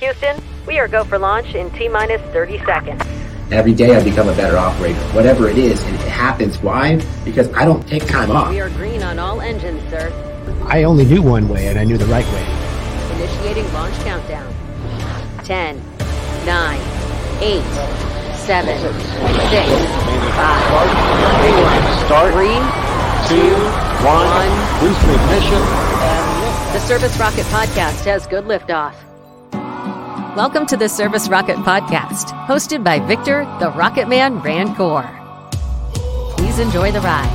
[0.00, 3.02] Houston, we are go for launch in T minus 30 seconds.
[3.52, 6.58] Every day I become a better operator, whatever it is, and it happens.
[6.58, 6.96] Why?
[7.24, 8.48] Because I don't take time off.
[8.50, 10.10] We are green on all engines, sir.
[10.66, 12.44] I only knew one way, and I knew the right way.
[13.16, 14.52] Initiating launch countdown.
[15.44, 15.76] 10,
[16.46, 16.80] 9,
[17.40, 17.62] 8,
[18.34, 18.96] 7, 6,
[20.34, 22.32] 5, 4, Start.
[22.32, 22.48] 3,
[23.28, 23.54] two,
[24.04, 24.52] one, one.
[24.80, 25.62] boost ignition.
[26.72, 28.94] The Service Rocket Podcast has good liftoff.
[30.36, 35.08] Welcome to the Service Rocket Podcast, hosted by Victor, the Rocket Man Rand Rancour.
[36.36, 37.30] Please enjoy the ride.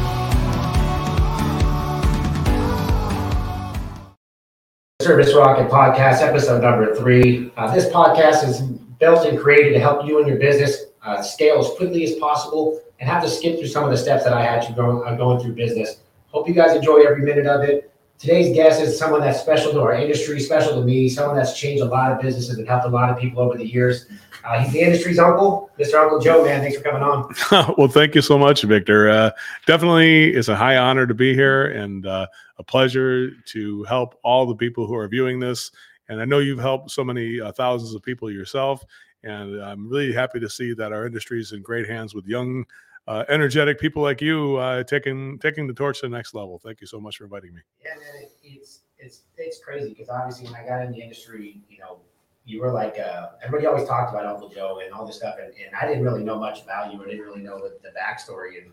[5.02, 7.54] Service Rocket Podcast, episode number three.
[7.55, 8.59] Uh, this podcast is
[8.99, 12.81] built and created to help you and your business uh, scale as quickly as possible
[12.99, 15.16] and have to skip through some of the steps that I had to go uh,
[15.16, 16.02] going through business.
[16.34, 17.88] Hope you guys enjoy every minute of it.
[18.20, 21.82] Today's guest is someone that's special to our industry, special to me, someone that's changed
[21.82, 24.08] a lot of businesses and helped a lot of people over the years.
[24.44, 25.94] Uh, he's the industry's uncle, Mr.
[25.94, 26.43] Uncle Joe.
[26.43, 27.34] Man, thanks for coming on.
[27.77, 29.10] well, thank you so much, Victor.
[29.10, 29.32] Uh,
[29.66, 32.27] definitely, it's a high honor to be here and uh,
[32.58, 35.71] a pleasure to help all the people who are viewing this.
[36.10, 38.84] And I know you've helped so many uh, thousands of people yourself.
[39.24, 42.65] And I'm really happy to see that our industry is in great hands with young,
[43.10, 46.60] uh, energetic people like you uh, taking taking the torch to the next level.
[46.63, 47.62] Thank you so much for inviting me.
[47.84, 51.60] Yeah, man, it, it's it's it's crazy because obviously when I got in the industry,
[51.68, 51.98] you know,
[52.46, 55.52] you were like uh, everybody always talked about Uncle Joe and all this stuff, and,
[55.54, 57.02] and I didn't really know much about you.
[57.02, 58.71] I didn't really know the, the backstory and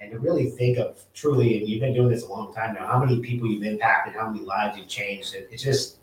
[0.00, 2.88] and to really think of truly, and you've been doing this a long time now.
[2.88, 5.34] How many people you've impacted, how many lives you've changed.
[5.34, 5.98] It, it's just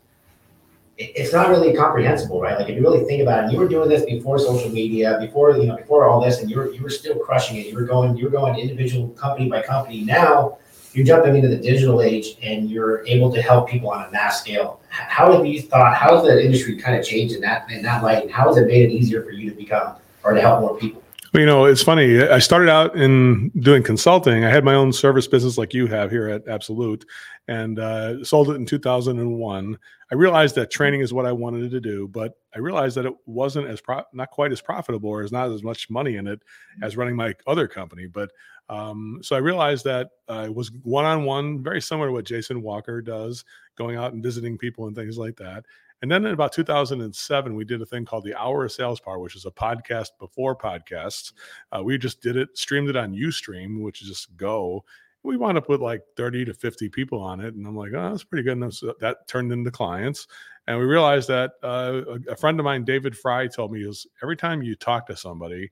[0.96, 2.58] it's not really comprehensible, right?
[2.58, 5.56] Like if you really think about it, you were doing this before social media, before
[5.56, 7.66] you know, before all this, and you were you were still crushing it.
[7.66, 10.04] You were going, you were going individual company by company.
[10.04, 10.58] Now
[10.92, 14.40] you're jumping into the digital age, and you're able to help people on a mass
[14.40, 14.80] scale.
[14.88, 15.96] How have you thought?
[15.96, 18.22] How has the industry kind of changed in that in that light?
[18.22, 20.78] And how has it made it easier for you to become or to help more
[20.78, 21.03] people?
[21.34, 22.22] Well, you know, it's funny.
[22.22, 24.44] I started out in doing consulting.
[24.44, 27.04] I had my own service business like you have here at Absolute
[27.48, 29.78] and uh, sold it in 2001.
[30.12, 33.14] I realized that training is what I wanted to do, but I realized that it
[33.26, 36.40] wasn't as pro- not quite as profitable or there's not as much money in it
[36.82, 38.06] as running my other company.
[38.06, 38.30] But
[38.68, 42.62] um, so I realized that it was one on one, very similar to what Jason
[42.62, 43.44] Walker does,
[43.76, 45.64] going out and visiting people and things like that.
[46.04, 49.18] And then in about 2007, we did a thing called the Hour of Sales Power,
[49.18, 51.32] which is a podcast before podcasts.
[51.72, 54.84] Uh, we just did it, streamed it on Ustream, which is just go.
[55.22, 57.54] We wound up with like 30 to 50 people on it.
[57.54, 58.58] And I'm like, oh, that's pretty good.
[58.58, 60.26] And so that turned into clients.
[60.66, 64.06] And we realized that uh, a, a friend of mine, David Fry, told me is
[64.22, 65.70] every time you talk to somebody,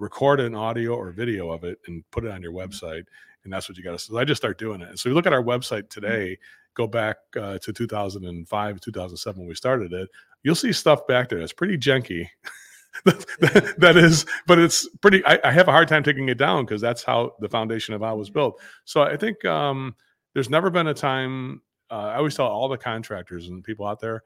[0.00, 3.04] record an audio or video of it and put it on your website.
[3.44, 3.98] And that's what you got to.
[4.00, 4.88] So I just start doing it.
[4.88, 6.38] And so you look at our website today,
[6.80, 10.08] go back uh, to 2005, 2007 when we started it,
[10.42, 12.26] you'll see stuff back there that's pretty janky.
[13.04, 15.24] that, that is, but it's pretty.
[15.26, 18.00] I, I have a hard time taking it down because that's how the foundation of
[18.00, 18.60] how it was built.
[18.84, 19.94] So I think um,
[20.34, 21.62] there's never been a time.
[21.90, 24.22] Uh, I always tell all the contractors and people out there,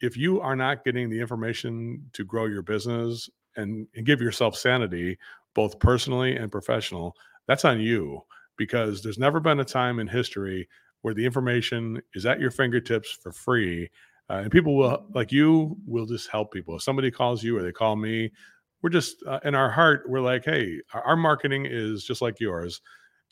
[0.00, 4.56] if you are not getting the information to grow your business and, and give yourself
[4.56, 5.16] sanity,
[5.54, 7.14] both personally and professional,
[7.46, 8.20] that's on you
[8.56, 10.68] because there's never been a time in history
[11.04, 13.90] where the information is at your fingertips for free.
[14.30, 16.76] Uh, and people will, like you, will just help people.
[16.76, 18.32] If somebody calls you or they call me,
[18.80, 22.40] we're just uh, in our heart, we're like, hey, our, our marketing is just like
[22.40, 22.80] yours.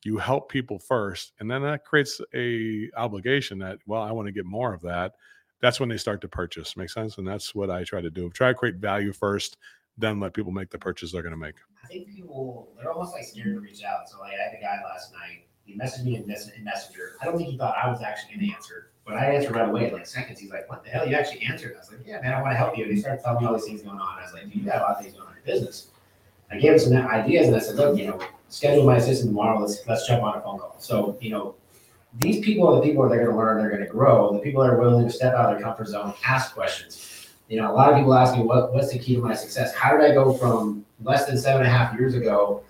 [0.05, 4.33] You help people first, and then that creates a obligation that, well, I want to
[4.33, 5.13] get more of that.
[5.63, 6.77] That's when they start to purchase.
[6.77, 7.17] Make sense?
[7.17, 8.29] And that's what I try to do.
[8.29, 9.57] Try to create value first,
[9.97, 11.55] then let people make the purchase they're going to make.
[11.83, 14.11] I think people they're almost like scared to reach out.
[14.11, 15.47] So like I had a guy last night.
[15.65, 17.17] He messaged me in, in Messenger.
[17.21, 19.69] I don't think he thought I was actually going to answer, but I answered right
[19.69, 19.91] away.
[19.91, 21.07] Like seconds, he's like, "What the hell?
[21.07, 23.01] You actually answered?" I was like, "Yeah, man, I want to help you." And he
[23.01, 24.19] started telling me all these things going on.
[24.19, 25.89] I was like, "Dude, you got a lot of things going on in your business."
[26.51, 29.59] I gave him some ideas, and I said, "Look, you know, schedule my assistant tomorrow.
[29.61, 31.55] Let's let's jump on a phone call." So you know,
[32.19, 33.59] these people are the people that are going to learn.
[33.59, 34.33] They're going to grow.
[34.33, 37.29] The people that are willing to step out of their comfort zone, ask questions.
[37.49, 39.75] You know, a lot of people ask me, "What what's the key to my success?
[39.75, 42.63] How did I go from less than seven and a half years ago?"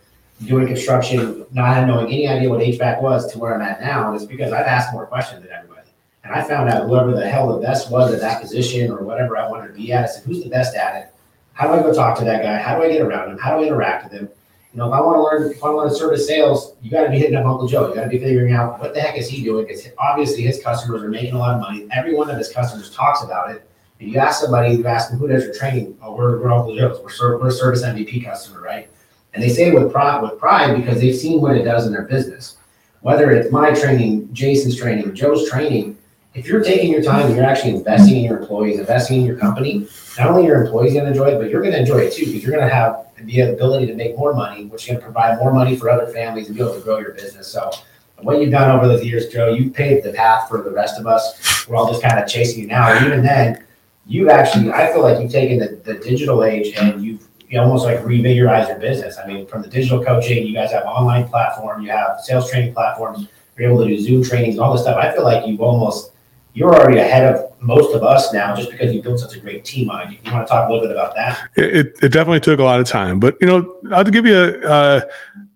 [0.46, 4.26] Doing construction, not knowing any idea what HVAC was to where I'm at now, is
[4.26, 5.88] because I've asked more questions than everybody.
[6.24, 9.36] And I found out whoever the hell the best was at that position or whatever
[9.36, 10.04] I wanted to be at.
[10.04, 11.14] I said, who's the best at it?
[11.54, 12.58] How do I go talk to that guy?
[12.58, 13.38] How do I get around him?
[13.38, 14.28] How do I interact with him?
[14.72, 17.04] You know, if I want to learn, if I want to service sales, you got
[17.04, 17.88] to be hitting up Uncle Joe.
[17.88, 19.66] You got to be figuring out what the heck is he doing?
[19.66, 21.86] Because obviously his customers are making a lot of money.
[21.92, 23.68] Every one of his customers talks about it.
[24.00, 25.98] If you ask somebody, you ask them who does your training.
[26.02, 27.00] Oh, we're, we're Uncle Joe's.
[27.20, 28.88] We're, we're a service MVP customer, right?
[29.34, 31.92] And they say it with pride, with pride because they've seen what it does in
[31.92, 32.56] their business.
[33.00, 35.98] Whether it's my training, Jason's training, Joe's training,
[36.34, 39.36] if you're taking your time and you're actually investing in your employees, investing in your
[39.36, 39.88] company,
[40.18, 42.26] not only your employees going to enjoy it, but you're going to enjoy it too
[42.26, 45.04] because you're going to have the ability to make more money, which is going to
[45.04, 47.48] provide more money for other families and be able to grow your business.
[47.48, 47.70] So,
[48.18, 51.06] what you've done over the years, Joe, you've paved the path for the rest of
[51.08, 51.66] us.
[51.66, 52.92] We're all just kind of chasing you now.
[52.92, 53.64] And even then,
[54.06, 57.84] you've actually, I feel like you've taken the, the digital age and you've you almost
[57.84, 59.18] like reinvigorize your business.
[59.22, 62.72] I mean, from the digital coaching, you guys have online platform, you have sales training
[62.72, 63.28] platforms,
[63.58, 64.96] you're able to do Zoom trainings, and all this stuff.
[64.96, 66.12] I feel like you've almost
[66.54, 69.66] you're already ahead of most of us now just because you built such a great
[69.66, 70.18] team on it.
[70.24, 71.50] You want to talk a little bit about that?
[71.56, 74.60] It, it definitely took a lot of time, but you know, I'll give you a,
[74.60, 75.00] uh,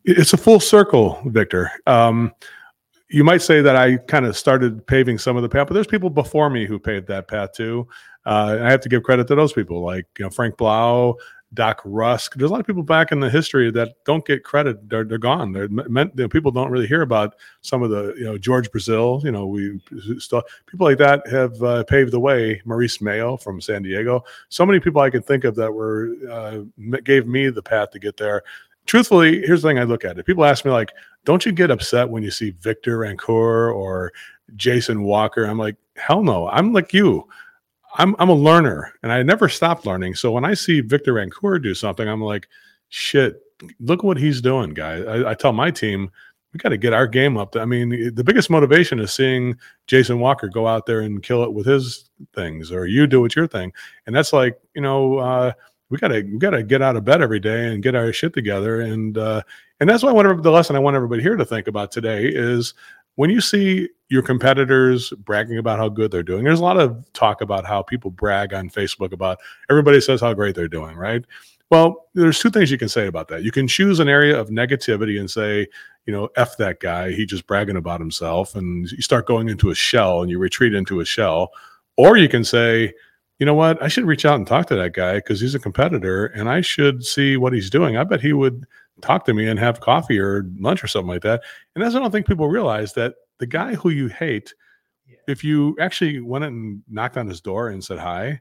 [0.04, 1.72] it's a full circle, Victor.
[1.87, 2.32] Um,
[3.08, 5.87] you might say that I kind of started paving some of the path, but there's
[5.87, 7.88] people before me who paved that path too.
[8.26, 11.14] Uh, I have to give credit to those people, like you know Frank Blau,
[11.56, 12.34] Doc Rusk.
[12.36, 14.88] There's a lot of people back in the history that don't get credit.
[14.88, 15.50] They're, they're gone.
[15.50, 16.12] They're meant.
[16.14, 19.20] You know, people don't really hear about some of the, you know, George Brazil.
[19.24, 19.80] You know, we
[20.18, 22.62] still people like that have uh, paved the way.
[22.64, 24.22] Maurice Mayo from San Diego.
[24.50, 26.60] So many people I can think of that were uh,
[27.00, 28.42] gave me the path to get there.
[28.84, 30.26] Truthfully, here's the thing I look at it.
[30.26, 30.92] People ask me like,
[31.24, 34.12] "Don't you get upset when you see Victor Rancour or
[34.54, 36.48] Jason Walker?" I'm like, "Hell no!
[36.48, 37.26] I'm like you."
[37.96, 40.14] I'm I'm a learner and I never stopped learning.
[40.14, 42.48] So when I see Victor Rancour do something, I'm like,
[42.88, 43.40] shit,
[43.81, 45.04] look what he's doing, guys.
[45.06, 46.10] I, I tell my team,
[46.52, 47.56] we got to get our game up.
[47.56, 51.52] I mean, the biggest motivation is seeing Jason Walker go out there and kill it
[51.52, 53.72] with his things, or you do with your thing,
[54.06, 55.52] and that's like, you know, uh,
[55.88, 58.81] we gotta we gotta get out of bed every day and get our shit together,
[58.81, 59.42] and uh,
[59.81, 62.26] and that's why I want the lesson I want everybody here to think about today
[62.26, 62.75] is
[63.16, 67.04] when you see your competitors bragging about how good they're doing, there's a lot of
[67.12, 71.24] talk about how people brag on Facebook about everybody says how great they're doing, right?
[71.70, 73.42] Well, there's two things you can say about that.
[73.42, 75.66] You can choose an area of negativity and say,
[76.06, 79.70] you know, F that guy, he just bragging about himself, and you start going into
[79.70, 81.50] a shell and you retreat into a shell.
[81.96, 82.94] Or you can say,
[83.40, 85.58] you know what, I should reach out and talk to that guy because he's a
[85.58, 87.96] competitor and I should see what he's doing.
[87.96, 88.66] I bet he would
[89.02, 91.43] talk to me and have coffee or lunch or something like that.
[91.75, 94.54] And that's I don't think people realize that the guy who you hate,
[95.06, 95.16] yeah.
[95.28, 98.40] if you actually went and knocked on his door and said hi,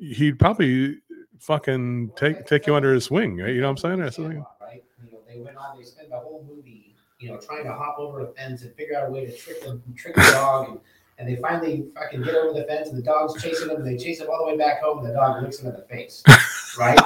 [0.00, 0.98] he'd probably
[1.38, 3.38] fucking take take you under his wing.
[3.38, 3.54] Right?
[3.54, 4.00] You know what I'm saying?
[4.00, 4.44] Or something.
[4.60, 4.82] Right?
[5.04, 5.78] You know, they went on.
[5.78, 8.96] They spent the whole movie, you know, trying to hop over a fence and figure
[8.96, 10.68] out a way to trick them, trick the dog.
[10.70, 10.80] And,
[11.18, 13.78] and they finally fucking get over the fence, and the dog's chasing them.
[13.78, 15.76] And they chase them all the way back home, and the dog licks them in
[15.76, 16.22] the face.
[16.78, 17.00] Right?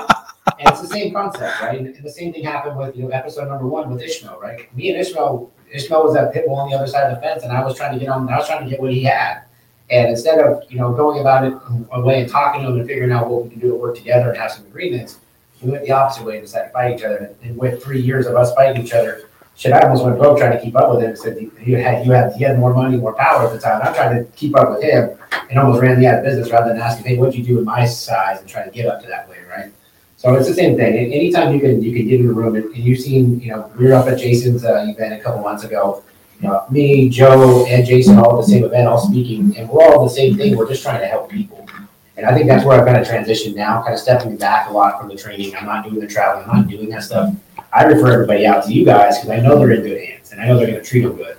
[0.58, 1.78] and it's the same concept, right?
[1.78, 4.74] And the same thing happened with you know episode number one with Ishmael, right?
[4.76, 7.42] Me and Ishmael, Ishmael was that pit bull on the other side of the fence,
[7.42, 8.28] and I was trying to get on.
[8.28, 9.42] I was trying to get what he had,
[9.90, 11.54] and instead of you know going about it
[11.92, 14.30] away and talking to him and figuring out what we can do to work together
[14.30, 15.20] and have some agreements,
[15.62, 17.34] we went the opposite way and decided to fight each other.
[17.42, 19.29] And with three years of us fighting each other,
[19.60, 21.14] shit, I almost went broke trying to keep up with him.
[21.14, 23.80] Said you had you had he had more money, more power at the time.
[23.82, 25.10] I'm trying to keep up with him,
[25.50, 27.64] and almost ran me out of business rather than asking, hey, what'd you do with
[27.64, 29.70] my size and try to get up to that way, right?
[30.16, 31.12] So it's the same thing.
[31.12, 33.70] Anytime you can you can get in the room, and, and you've seen, you know,
[33.78, 36.02] we were up at Jason's uh, event a couple months ago.
[36.40, 39.84] You know, me, Joe, and Jason all at the same event, all speaking, and we're
[39.84, 40.56] all the same thing.
[40.56, 41.59] We're just trying to help people.
[42.20, 44.72] And I think that's where I've kind of transitioned now, kind of stepping back a
[44.72, 45.56] lot from the training.
[45.56, 47.34] I'm not doing the traveling, I'm not doing that stuff.
[47.72, 50.38] I refer everybody out to you guys because I know they're in good hands and
[50.38, 51.38] I know they're going to treat them good.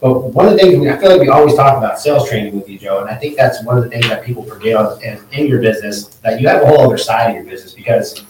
[0.00, 2.68] But one of the things I feel like we always talk about sales training with
[2.68, 5.48] you, Joe, and I think that's one of the things that people forget in, in
[5.48, 8.24] your business that you have a whole other side of your business because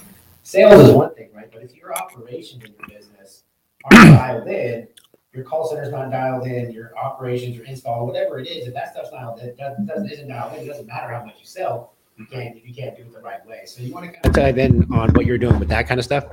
[0.45, 1.51] sales is one thing, right?
[1.53, 3.43] But if your operations in your business
[3.85, 4.89] aren't dialed in,
[5.35, 8.93] your call center's not dialed in, your operations, your install, whatever it is, if that
[8.93, 11.95] stuff's in, that doesn't isn't dialed in, it doesn't matter how much you sell.
[12.19, 13.63] You can't if you can't do it the right way.
[13.65, 16.27] So you want to dive in on what you're doing with that kind of stuff.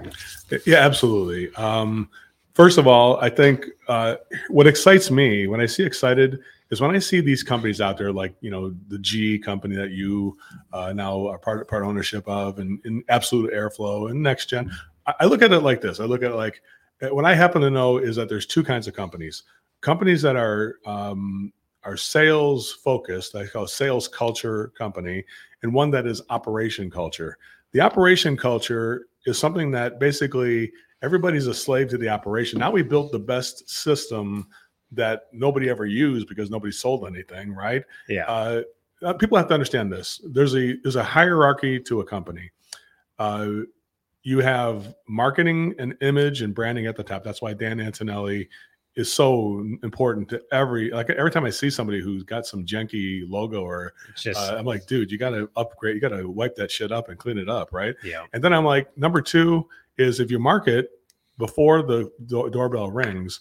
[0.65, 1.53] Yeah, absolutely.
[1.56, 2.10] Um,
[2.60, 4.18] First of all, I think uh,
[4.50, 6.41] what excites me when I see excited
[6.72, 9.91] is when I see these companies out there, like you know the G company that
[9.91, 10.38] you
[10.74, 14.70] uh, now are part part ownership of, and, and Absolute Airflow and Next Gen.
[15.06, 16.01] I, I look at it like this.
[16.01, 16.62] I look at it like
[17.01, 19.44] what I happen to know is that there's two kinds of companies:
[19.82, 21.51] companies that are um,
[21.84, 25.24] are sales focused, I call sales culture company,
[25.63, 27.38] and one that is operation culture.
[27.72, 32.60] The operation culture is something that basically everybody's a slave to the operation.
[32.60, 34.48] Now we built the best system
[34.91, 37.84] that nobody ever used because nobody sold anything, right?
[38.08, 38.25] Yeah.
[38.25, 38.62] Uh,
[39.03, 40.20] uh, people have to understand this.
[40.25, 42.51] There's a there's a hierarchy to a company.
[43.18, 43.50] Uh,
[44.23, 47.23] you have marketing and image and branding at the top.
[47.23, 48.49] That's why Dan Antonelli
[48.95, 53.23] is so important to every like every time I see somebody who's got some janky
[53.29, 56.55] logo or just, uh, I'm like, dude, you got to upgrade, you got to wipe
[56.55, 57.95] that shit up and clean it up, right?
[58.03, 58.25] Yeah.
[58.33, 60.91] And then I'm like, number two is if you market
[61.38, 63.39] before the do- doorbell rings,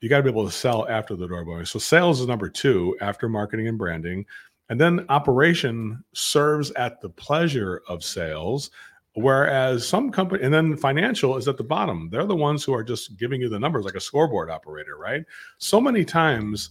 [0.00, 1.64] you got to be able to sell after the doorbell.
[1.64, 4.26] So sales is number two after marketing and branding.
[4.68, 8.70] And then operation serves at the pleasure of sales.
[9.14, 12.08] Whereas some company, and then financial is at the bottom.
[12.10, 15.24] They're the ones who are just giving you the numbers like a scoreboard operator, right?
[15.58, 16.70] So many times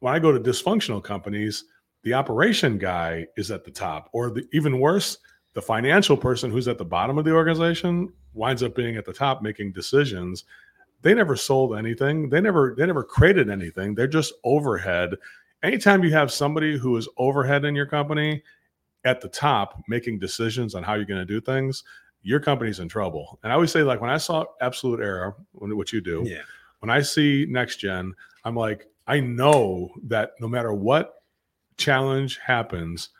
[0.00, 1.64] when I go to dysfunctional companies,
[2.02, 5.18] the operation guy is at the top, or the, even worse,
[5.56, 9.12] the financial person who's at the bottom of the organization winds up being at the
[9.12, 10.44] top making decisions
[11.00, 15.14] they never sold anything they never they never created anything they're just overhead
[15.62, 18.42] anytime you have somebody who is overhead in your company
[19.06, 21.84] at the top making decisions on how you're going to do things
[22.22, 25.92] your company's in trouble and i always say like when i saw Absolute Air what
[25.92, 26.42] you do Yeah.
[26.80, 28.12] when i see next gen
[28.44, 31.22] i'm like i know that no matter what
[31.76, 33.10] challenge happens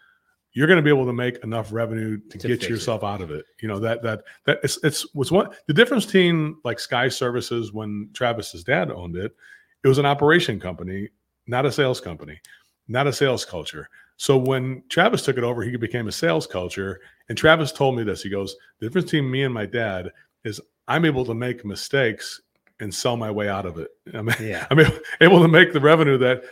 [0.53, 2.71] you're going to be able to make enough revenue to, To get fix it.
[2.71, 3.45] yourself out of it.
[3.61, 7.75] You know that that that it's it's was what the difference between like Sky Services
[7.75, 9.37] when Travis's dad owned it.
[9.85, 11.11] It was an operation company,
[11.47, 12.41] not a sales company,
[12.89, 13.91] not a sales culture.
[14.17, 17.01] So when Travis took it over, he became a sales culture.
[17.29, 18.23] And Travis told me this.
[18.23, 20.11] He goes, "The difference between me and my dad
[20.45, 22.41] is I'm able to make mistakes
[22.81, 23.89] and sell my way out of it.
[24.15, 24.67] I'm, Yeah.
[24.71, 24.79] I'm
[25.21, 26.43] able to make the revenue that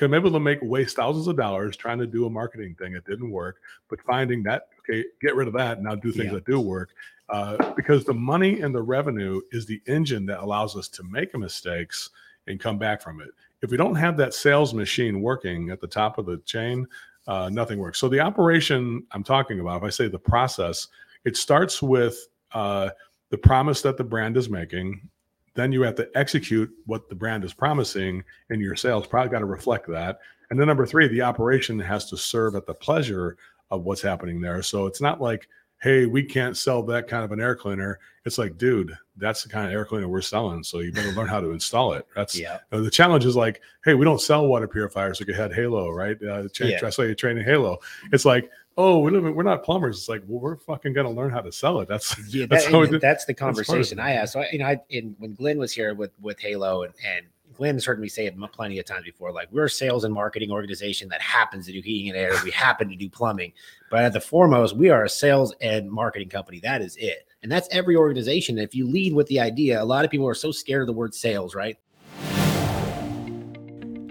[0.00, 2.94] I'm able to make waste thousands of dollars trying to do a marketing thing.
[2.94, 3.58] It didn't work,
[3.88, 6.34] but finding that okay, get rid of that and now do things Yeah.
[6.34, 6.90] that do work.
[7.28, 11.36] Uh, because the money and the revenue is the engine that allows us to make
[11.36, 12.10] mistakes
[12.46, 13.30] and come back from it.
[13.62, 16.86] If we don't have that sales machine working at the top of the chain,
[17.26, 17.98] uh, nothing works.
[17.98, 20.88] So the operation I'm talking about, if I say the process,
[21.24, 22.90] it starts with uh,
[23.30, 25.08] the promise that the brand is making.
[25.54, 29.40] Then you have to execute what the brand is promising, and your sales probably got
[29.40, 30.20] to reflect that.
[30.50, 33.36] And then number three, the operation has to serve at the pleasure
[33.70, 34.62] of what's happening there.
[34.62, 35.48] So it's not like,
[35.86, 38.00] hey, we can't sell that kind of an air cleaner.
[38.24, 40.64] It's like, dude, that's the kind of air cleaner we're selling.
[40.64, 42.04] So you better learn how to install it.
[42.16, 42.58] That's Yeah.
[42.72, 45.90] uh, the challenge is like, hey, we don't sell water purifiers like you had Halo,
[45.90, 46.20] right?
[46.20, 46.80] Uh, tra- Yeah.
[46.84, 47.78] I saw you training Halo.
[48.12, 49.96] It's like, oh, we live we're not plumbers.
[49.96, 51.86] It's like, well, we're fucking gonna learn how to sell it.
[51.88, 54.02] That's Yeah, That's that, how we do- that's the conversation it.
[54.02, 54.32] I asked.
[54.32, 57.26] So, I, you know, I, in, when Glenn was here with with Halo, and, and
[57.56, 59.32] Glenn's heard me say it plenty of times before.
[59.32, 62.32] Like, we're a sales and marketing organization that happens to do heating and air.
[62.44, 63.52] We happen to do plumbing,
[63.90, 66.60] but at the foremost, we are a sales and marketing company.
[66.60, 68.58] That is it, and that's every organization.
[68.58, 70.92] If you lead with the idea, a lot of people are so scared of the
[70.92, 71.76] word sales, right?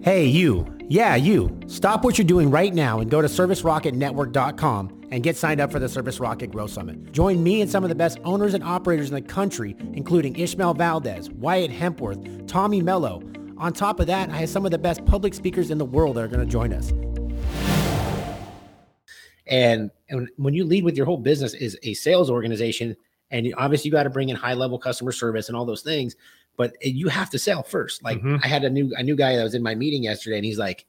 [0.03, 0.71] Hey, you.
[0.87, 1.59] Yeah, you.
[1.65, 5.79] Stop what you're doing right now and go to servicerocketnetwork.com and get signed up for
[5.79, 7.11] the Service Rocket Growth Summit.
[7.11, 10.73] Join me and some of the best owners and operators in the country, including Ishmael
[10.73, 13.21] Valdez, Wyatt Hempworth, Tommy Mello.
[13.57, 16.17] On top of that, I have some of the best public speakers in the world
[16.17, 16.91] that are going to join us.
[19.47, 22.95] And, and when you lead with your whole business is a sales organization,
[23.31, 25.83] and you- obviously you got to bring in high level customer service and all those
[25.83, 26.15] things,
[26.57, 28.03] but you have to sell first.
[28.03, 28.39] Like Mhm.
[28.43, 30.57] I had a new a new guy that was in my meeting yesterday, and he's
[30.57, 30.85] like,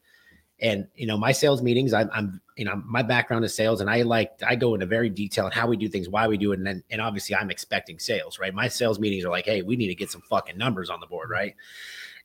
[0.60, 3.90] and you know my sales meetings, I'm, I'm you know my background is sales, and
[3.90, 6.52] I like I go into very detail on how we do things, why we do
[6.52, 8.54] it, and then and obviously I'm expecting sales, right?
[8.54, 11.06] My sales meetings are like, hey, we need to get some fucking numbers on the
[11.06, 11.54] board, right?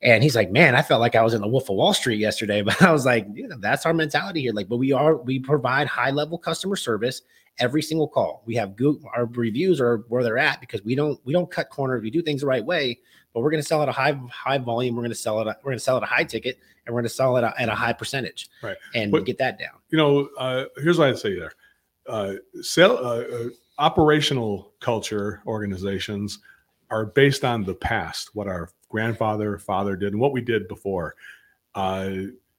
[0.03, 2.19] And he's like, man, I felt like I was in the Wolf of Wall Street
[2.19, 2.61] yesterday.
[2.71, 3.27] But I was like,
[3.59, 4.51] that's our mentality here.
[4.51, 7.21] Like, but we are, we provide high level customer service
[7.59, 8.43] every single call.
[8.45, 11.69] We have good, our reviews are where they're at because we don't, we don't cut
[11.69, 12.01] corners.
[12.01, 12.99] We do things the right way,
[13.33, 14.95] but we're going to sell at a high, high volume.
[14.95, 17.01] We're going to sell it, we're going to sell at a high ticket and we're
[17.01, 18.49] going to sell it at a high percentage.
[18.63, 18.77] Right.
[18.95, 19.75] And But- get that down.
[19.89, 21.53] you know, uh, here's what I'd say there.
[22.07, 26.39] Uh, sale, uh, uh, operational culture organizations
[26.89, 31.15] are based on the past, what our grandfather, father did, and what we did before.
[31.75, 32.11] Uh,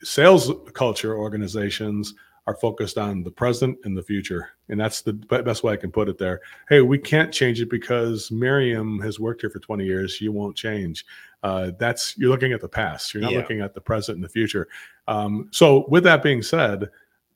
[0.03, 2.15] sales culture organizations
[2.47, 5.93] are focused on the present and the future, and that's the best way I can
[5.93, 6.19] put it.
[6.19, 10.13] There, hey, we can't change it because Miriam has worked here for 20 years.
[10.13, 11.05] She won't change.
[11.45, 13.15] Uh, that's you're looking at the past.
[13.15, 13.39] You're not Yeah.
[13.39, 14.69] looking at the present and the future.
[15.07, 16.89] Um, so, with that being said,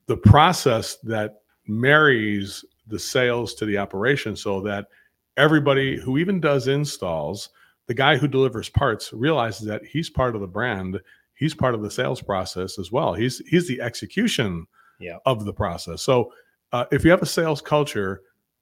[0.07, 4.87] the process that marries the sales to the operation so that
[5.35, 7.49] everybody who even does installs,
[7.87, 10.99] the guy who delivers parts realizes that he's part of the brand,
[11.35, 13.13] he's part of the sales process as well.
[13.13, 14.67] He's he's the execution
[14.99, 15.17] Yeah.
[15.25, 16.01] of the process.
[16.01, 16.31] So
[16.71, 18.21] uh, if you have a sales culture,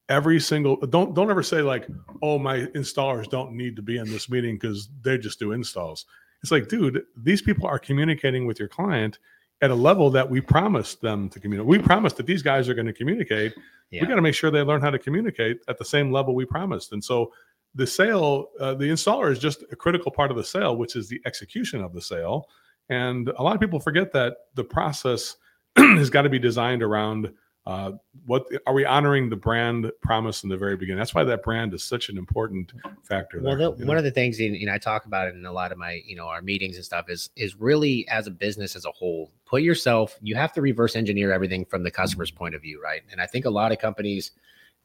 [0.09, 1.87] every single don't don't ever say like,
[2.21, 6.05] oh, my installers don't need to be in this meeting because they just do installs.
[6.41, 9.19] It's like, dude, these people are communicating with your client
[9.61, 11.67] at a level that we promised them to communicate.
[11.67, 13.53] We promised that these guys are going to communicate.
[13.89, 14.01] Yeah.
[14.01, 16.45] We got to make sure they learn how to communicate at the same level we
[16.45, 16.91] promised.
[16.91, 17.31] And so
[17.73, 21.07] the sale, uh, the installer is just a critical part of the sale, which is
[21.07, 22.47] the execution of the sale.
[22.89, 25.37] And a lot of people forget that the process
[25.97, 27.31] has got to be designed around
[27.67, 27.93] Uh,
[28.27, 30.99] what are we honoring the brand promise in the very beginning?
[30.99, 33.41] That's why that brand is such an important factor.
[33.41, 33.97] Well, there, the, one know?
[33.97, 36.15] of the things, you know, I talk about it in a lot of my, you
[36.15, 39.63] know, our meetings and stuff is is really as a business as a whole, put
[39.63, 40.19] yourself.
[40.21, 43.01] You have to reverse engineer everything from the customer's point of view, right?
[43.11, 44.31] And I think a lot of companies,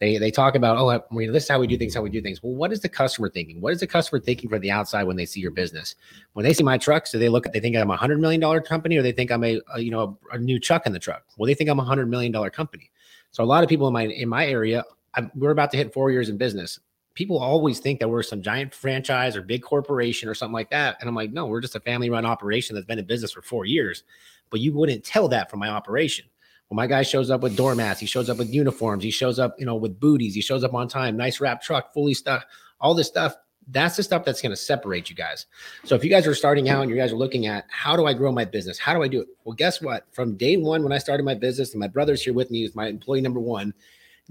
[0.00, 0.98] they they talk about, oh,
[1.30, 2.42] this is how we do things, how we do things.
[2.42, 3.60] Well, what is the customer thinking?
[3.60, 5.94] What is the customer thinking from the outside when they see your business?
[6.32, 8.40] When they see my trucks, do they look at they think I'm a hundred million
[8.40, 10.92] dollar company, or they think I'm a, a you know a, a new truck in
[10.92, 11.24] the truck?
[11.36, 12.90] Well, they think I'm a hundred million dollar company.
[13.30, 15.92] So a lot of people in my in my area, I'm, we're about to hit
[15.92, 16.80] four years in business.
[17.12, 20.96] People always think that we're some giant franchise or big corporation or something like that,
[21.00, 23.42] and I'm like, no, we're just a family run operation that's been in business for
[23.42, 24.04] four years.
[24.48, 26.24] But you wouldn't tell that from my operation.
[26.70, 29.56] Well, my guy shows up with doormats, he shows up with uniforms, he shows up,
[29.58, 32.46] you know, with booties, he shows up on time, nice wrap truck, fully stuffed,
[32.80, 33.34] all this stuff.
[33.72, 35.46] That's the stuff that's going to separate you guys.
[35.84, 38.06] So if you guys are starting out and you guys are looking at how do
[38.06, 38.78] I grow my business?
[38.78, 39.28] How do I do it?
[39.44, 40.06] Well, guess what?
[40.12, 42.74] From day one, when I started my business, and my brother's here with me, is
[42.74, 43.74] my employee number one.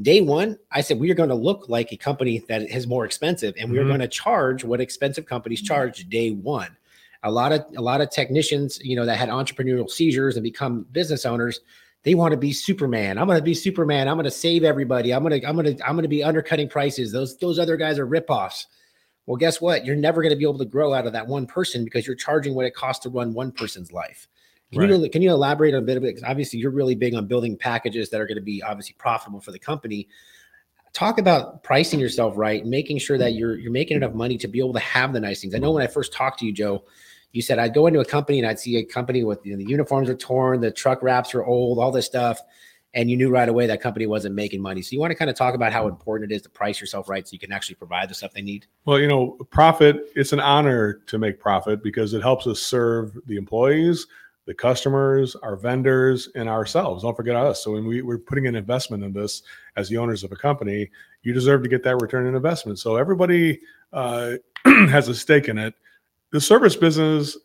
[0.01, 3.03] Day one, I said we are going to look like a company that is more
[3.05, 3.89] expensive, and we are Mhm.
[3.89, 6.75] going to charge what expensive companies charge day one.
[7.24, 10.86] A lot of a lot of technicians, you know, that had entrepreneurial seizures and become
[10.93, 11.60] business owners,
[12.03, 13.18] they want to be Superman.
[13.18, 14.08] I'm going to be Superman.
[14.08, 15.13] I'm going to save everybody.
[15.13, 17.12] I'm going to I'm going to I'm going to be undercutting prices.
[17.12, 18.65] Those those other guys are ripoffs.
[19.25, 19.86] Well, guess what?
[19.86, 22.15] You're never going to be able to grow out of that one person because you're
[22.15, 24.27] charging what it costs to run one person's life.
[24.72, 26.15] Can you can you elaborate on a bit of it?
[26.15, 29.41] Because obviously you're really big on building packages that are going to be obviously profitable
[29.41, 30.08] for the company.
[30.94, 33.38] Talk about pricing yourself right, making sure that hmm.
[33.38, 35.56] you're you're making enough money to be able to have the nice things.
[35.56, 36.84] I know when I first talked to you, Joe,
[37.31, 39.57] you said I'd go into a company and I'd see a company with you know,
[39.57, 42.39] the uniforms are torn, the truck wraps are old, all this stuff,
[42.93, 44.81] and you knew right away that company wasn't making money.
[44.81, 47.07] So you want to kind of talk about how important it is to price yourself
[47.07, 48.65] right so you can actually provide the stuff they need.
[48.86, 53.15] Well, you know, profit, it's an honor to make profit because it helps us serve
[53.27, 54.07] the employees,
[54.45, 57.03] the customers, our vendors, and ourselves.
[57.03, 57.63] Don't forget us.
[57.63, 59.43] So when we, we're putting an investment in this
[59.75, 60.89] as the owners of a company,
[61.21, 62.79] you deserve to get that return on investment.
[62.79, 63.59] So everybody
[63.93, 64.33] uh,
[64.65, 65.75] has a stake in it.
[66.31, 67.38] The service business,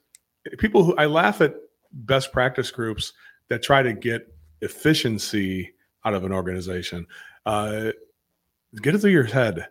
[0.59, 1.55] people who I laugh at
[1.93, 3.13] best practice groups
[3.49, 4.29] that try to get
[4.61, 5.73] efficiency
[6.05, 7.07] out of an organization.
[7.47, 7.93] Uh,
[8.83, 9.69] get it through your head.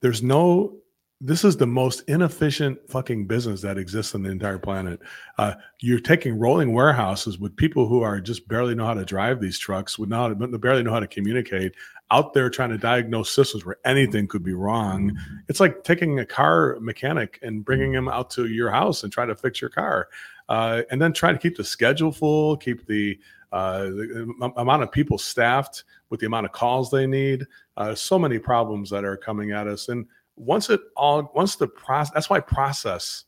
[0.00, 0.78] There's no
[1.20, 5.00] this is the most inefficient fucking business that exists on the entire planet.
[5.38, 9.40] Uh, you're taking rolling warehouses with people who are just barely know how to drive
[9.40, 11.74] these trucks, would not barely know how to communicate,
[12.10, 15.16] out there trying to diagnose systems where anything could be wrong.
[15.48, 19.26] It's like taking a car mechanic and bringing him out to your house and try
[19.26, 20.08] to fix your car,
[20.48, 23.18] uh, and then try to keep the schedule full, keep the,
[23.52, 27.46] uh, the amount of people staffed with the amount of calls they need.
[27.76, 31.66] Uh, so many problems that are coming at us, and once it all once the
[31.66, 33.24] process that's why process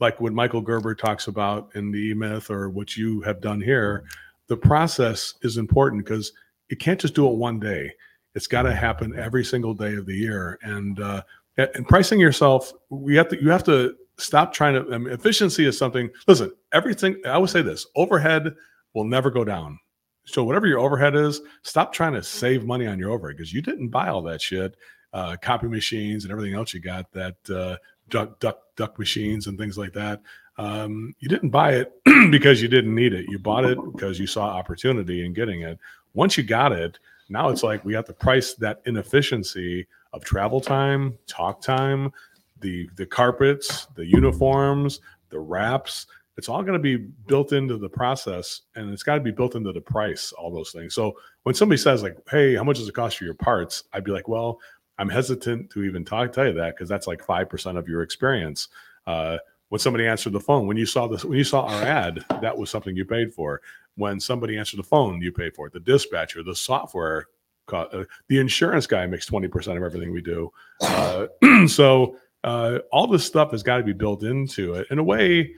[0.00, 4.04] like what michael gerber talks about in the e-myth or what you have done here
[4.48, 6.32] the process is important because
[6.68, 7.90] you can't just do it one day
[8.34, 11.22] it's got to happen every single day of the year and uh
[11.58, 15.66] and pricing yourself we have to you have to stop trying to I mean, efficiency
[15.66, 18.54] is something listen everything i would say this overhead
[18.94, 19.78] will never go down
[20.24, 23.62] so whatever your overhead is stop trying to save money on your overhead because you
[23.62, 24.76] didn't buy all that shit
[25.12, 27.76] uh, copy machines and everything else you got that uh,
[28.08, 30.20] duck duck duck machines and things like that.
[30.58, 31.92] Um, you didn't buy it
[32.30, 33.26] because you didn't need it.
[33.28, 35.78] You bought it because you saw opportunity in getting it.
[36.14, 36.98] Once you got it,
[37.32, 42.12] now it's like we have to price that inefficiency of travel time, talk time,
[42.60, 46.06] the the carpets, the uniforms, the wraps.
[46.38, 49.54] It's all going to be built into the process, and it's got to be built
[49.54, 50.32] into the price.
[50.32, 50.94] All those things.
[50.94, 54.04] So when somebody says like, "Hey, how much does it cost for your parts?" I'd
[54.04, 54.58] be like, "Well,
[54.98, 58.02] I'm hesitant to even talk tell you that because that's like five percent of your
[58.02, 58.68] experience.
[59.06, 62.22] Uh, when somebody answered the phone, when you saw this, when you saw our ad,
[62.42, 63.62] that was something you paid for.
[63.96, 65.72] When somebody answers the phone, you pay for it.
[65.72, 67.26] The dispatcher, the software,
[67.72, 70.50] uh, the insurance guy makes twenty percent of everything we do.
[70.80, 71.26] Uh,
[71.66, 74.86] so uh, all this stuff has got to be built into it.
[74.90, 75.54] In a way,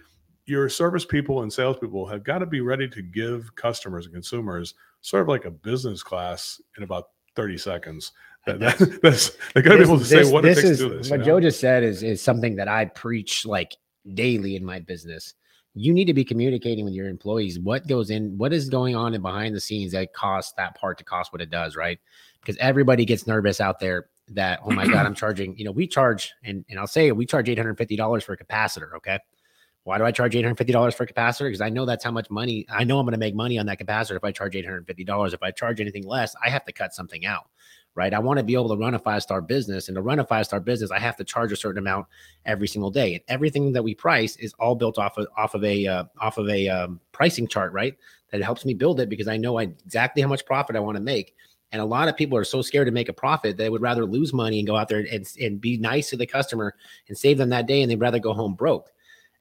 [0.46, 4.74] your service people and salespeople have got to be ready to give customers and consumers
[5.00, 8.12] sort of like a business class in about 30 seconds.
[8.46, 10.78] That, that, that's they got to be able to say This- what it takes is
[10.78, 11.10] to do this.
[11.10, 11.24] what you know?
[11.24, 13.76] Joe just said is is something that I preach like
[14.12, 15.34] daily in my business.
[15.74, 19.14] You need to be communicating with your employees what goes in, what is going on
[19.14, 21.98] in behind the scenes that costs that part to cost what it does, right?
[22.40, 25.56] Because everybody gets nervous out there that oh my god, I'm charging.
[25.58, 28.32] You know, we charge and and I'll say we charge eight hundred fifty dollars for
[28.32, 28.94] a capacitor.
[28.96, 29.18] Okay,
[29.82, 31.46] why do I charge eight hundred fifty dollars for a capacitor?
[31.46, 33.66] Because I know that's how much money I know I'm going to make money on
[33.66, 35.32] that capacitor if I charge eight hundred fifty dollars.
[35.32, 37.48] If I charge anything less, I have to cut something out
[37.94, 38.12] right?
[38.12, 40.24] I want to be able to run a five star business, and to run a
[40.24, 42.06] five star business, I have to charge a certain amount
[42.44, 43.14] every single day.
[43.14, 46.38] And everything that we price is all built off of off of a uh, off
[46.38, 47.96] of a um, pricing chart, right?
[48.30, 50.96] That helps me build it because I know I, exactly how much profit I want
[50.96, 51.36] to make.
[51.70, 53.82] And a lot of people are so scared to make a profit that they would
[53.82, 56.74] rather lose money and go out there and, and be nice to the customer
[57.08, 58.90] and save them that day, and they'd rather go home broke.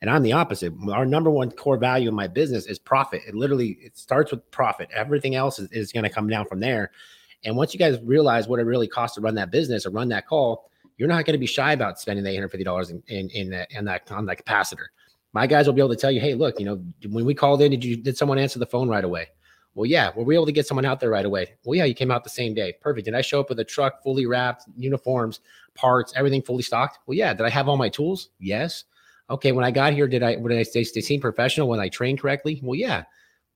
[0.01, 0.73] And I'm the opposite.
[0.91, 3.21] Our number one core value in my business is profit.
[3.25, 4.89] It literally it starts with profit.
[4.93, 6.91] Everything else is, is going to come down from there.
[7.45, 10.09] And once you guys realize what it really costs to run that business or run
[10.09, 13.49] that call, you're not going to be shy about spending the $850 in in, in,
[13.49, 14.87] that, in that on that capacitor.
[15.33, 17.61] My guys will be able to tell you, hey, look, you know, when we called
[17.61, 19.29] in, did you did someone answer the phone right away?
[19.75, 20.11] Well, yeah.
[20.15, 21.55] Were we able to get someone out there right away?
[21.65, 22.73] Well, yeah, you came out the same day.
[22.79, 23.05] Perfect.
[23.05, 25.39] Did I show up with a truck fully wrapped, uniforms,
[25.73, 26.99] parts, everything fully stocked?
[27.07, 27.33] Well, yeah.
[27.33, 28.29] Did I have all my tools?
[28.39, 28.83] Yes.
[29.31, 29.51] Okay.
[29.51, 32.21] When I got here, did I did I stay, stay seem professional when I trained
[32.21, 32.59] correctly?
[32.61, 33.05] Well, yeah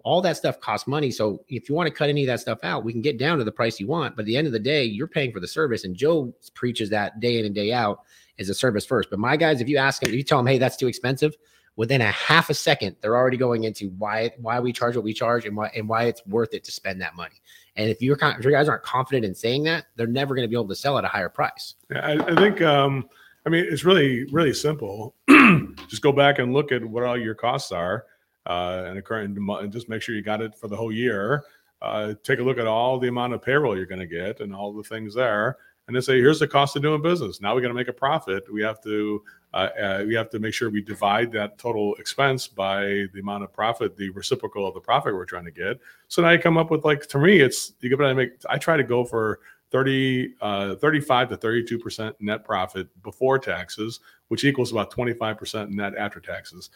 [0.08, 1.12] all that stuff costs money.
[1.12, 3.40] So if you want to cut any of that stuff out, we can get down
[3.40, 4.16] to the price you want.
[4.16, 5.84] But at the end of the day, you're paying for the service.
[5.84, 8.04] And Joe preaches that day in and day out
[8.38, 9.10] is a service first.
[9.10, 11.36] But my guys, if you ask them, if you tell them, hey, that's too expensive,
[11.76, 15.14] within a half a second, they're already going into why why we charge what we
[15.14, 17.42] charge and why and why it's worth it to spend that money.
[17.76, 20.50] And if you're if you guys aren't confident in saying that, they're never going to
[20.50, 21.76] be able to sell at a higher price.
[21.92, 23.10] Yeah, I, I think um,
[23.46, 25.16] I mean it's really really simple.
[25.90, 28.06] Just go back and look at what all your costs are
[28.48, 31.44] uh, and current just make sure you got it for the whole year.
[31.82, 34.56] Uh, take a look at all the amount of payroll you're going to get and
[34.56, 37.40] all the things there, and then say, here's the cost of doing business.
[37.40, 38.52] Now we got to make a profit.
[38.52, 39.22] We have to
[39.54, 43.44] uh, uh, we have to make sure we divide that total expense by the amount
[43.44, 45.80] of profit, the reciprocal of the profit we're trying to get.
[46.08, 48.32] So now you come up with like to me, it's you got to make.
[48.50, 49.40] I try to go for
[49.72, 55.72] 30, uh, 35 to 32 percent net profit before taxes, which equals about 25 percent
[55.72, 56.70] net after taxes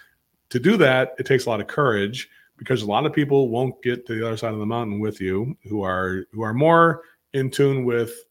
[0.52, 3.82] to do that, it takes a lot of courage because a lot of people won't
[3.82, 7.02] get to the other side of the mountain with you who are who are more
[7.34, 8.26] in tune with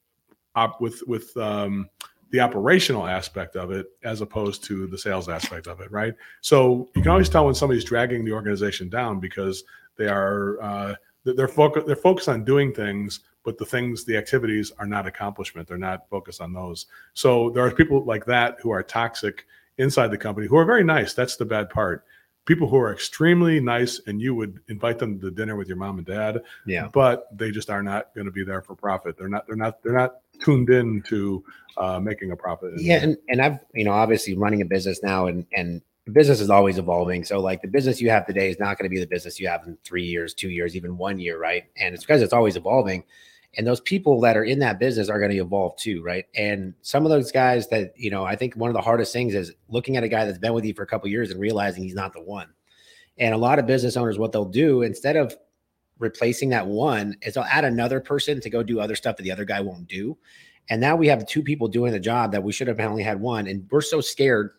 [0.54, 1.88] op, with with um,
[2.30, 6.14] the operational aspect of it as opposed to the sales aspect of it, right?
[6.42, 9.64] So you can always tell when somebody's dragging the organization down because
[9.96, 14.72] they are uh, they're focused they're focused on doing things, but the things the activities
[14.78, 15.66] are not accomplishment.
[15.66, 16.86] They're not focused on those.
[17.14, 19.46] So there are people like that who are toxic
[19.80, 21.14] inside the company who are very nice.
[21.14, 22.04] That's the bad part.
[22.46, 25.98] People who are extremely nice and you would invite them to dinner with your mom
[25.98, 26.42] and dad.
[26.66, 26.88] Yeah.
[26.92, 29.16] But they just are not going to be there for profit.
[29.18, 31.44] They're not, they're not, they're not tuned in to
[31.76, 32.72] uh, making a profit.
[32.76, 33.02] Yeah.
[33.02, 36.78] And, and I've, you know, obviously running a business now and, and business is always
[36.78, 37.24] evolving.
[37.24, 39.48] So like the business you have today is not going to be the business you
[39.48, 41.38] have in three years, two years, even one year.
[41.38, 41.64] Right.
[41.76, 43.04] And it's because it's always evolving
[43.56, 46.26] and those people that are in that business are going to evolve too right?
[46.34, 49.34] And some of those guys that you know i think one of the hardest things
[49.34, 51.82] is looking at a guy that's been with you for a couple years and realizing
[51.82, 52.48] he's not the one.
[53.18, 55.34] And a lot of business owners what they'll do instead of
[55.98, 59.32] replacing that one is they'll add another person to go do other stuff that the
[59.32, 60.16] other guy won't do.
[60.70, 63.20] And now we have two people doing the job that we should have only had
[63.20, 64.52] one and we're so scared.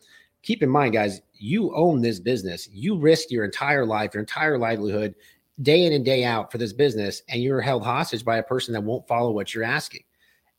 [0.44, 2.70] Keep in mind guys you own this business.
[2.72, 5.16] You risk your entire life your entire livelihood
[5.62, 8.74] day in and day out for this business and you're held hostage by a person
[8.74, 10.04] that won't follow what you're asking.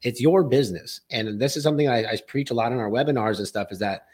[0.02, 1.00] It's your business.
[1.10, 3.78] And this is something I, I, preach a lot in our webinars and stuff is
[3.78, 4.06] that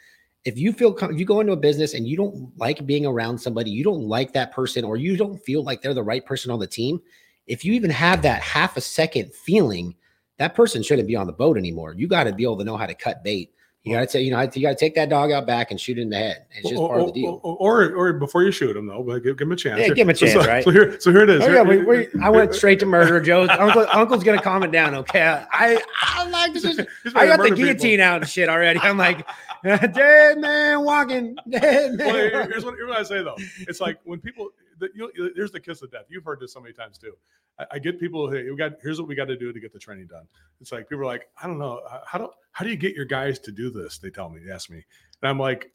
[0.45, 3.39] if you feel if you go into a business and you don't like being around
[3.39, 6.51] somebody you don't like that person or you don't feel like they're the right person
[6.51, 7.01] on the team
[7.49, 9.95] if you even have that half a second feeling
[10.39, 11.95] that person shouldn't be on the boat anymore.
[11.95, 13.53] You got to be able to know how to cut bait
[13.89, 15.81] you got to say, you know, you got to take that dog out back and
[15.81, 16.45] shoot it in the head.
[16.53, 17.41] It's just or, part of the deal.
[17.43, 19.81] Or, or, or before you shoot him, though, but give, give him a chance.
[19.81, 20.65] Yeah, give him a chance, so, right?
[20.65, 21.43] So here, so here it is.
[21.43, 23.47] Oh, yeah, we, we, I went straight to murder, Joe.
[23.49, 25.45] Uncle, Uncle's gonna calm it down, okay?
[25.53, 26.65] I, I like this.
[26.79, 28.05] Is, I got the guillotine people.
[28.05, 28.81] out and shit already.
[28.81, 29.27] I'm like,
[29.65, 32.07] dead man walking, dead man.
[32.07, 33.37] Well, here's what, here's what I say though.
[33.61, 36.05] It's like when people the, you, here's the kiss of death.
[36.09, 37.13] You've heard this so many times too.
[37.59, 38.31] I, I get people.
[38.31, 40.27] Hey, we got here's what we got to do to get the training done.
[40.61, 43.05] It's like people are like, I don't know how do how do you get your
[43.05, 43.99] guys to do this?
[43.99, 44.85] They tell me, they ask me,
[45.23, 45.73] and I'm like,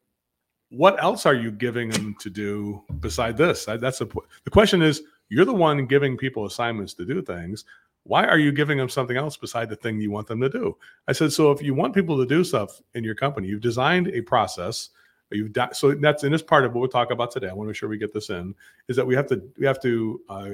[0.69, 3.67] what else are you giving them to do beside this?
[3.67, 4.07] I, that's the
[4.43, 5.01] the question is.
[5.29, 7.65] You're the one giving people assignments to do things
[8.03, 10.75] why are you giving them something else beside the thing you want them to do
[11.07, 14.07] i said so if you want people to do stuff in your company you've designed
[14.09, 14.89] a process
[15.33, 17.49] You've di- so that's in this part of what we'll talk about today.
[17.49, 18.53] I want to make sure we get this in.
[18.87, 20.49] Is that we have to we have to uh,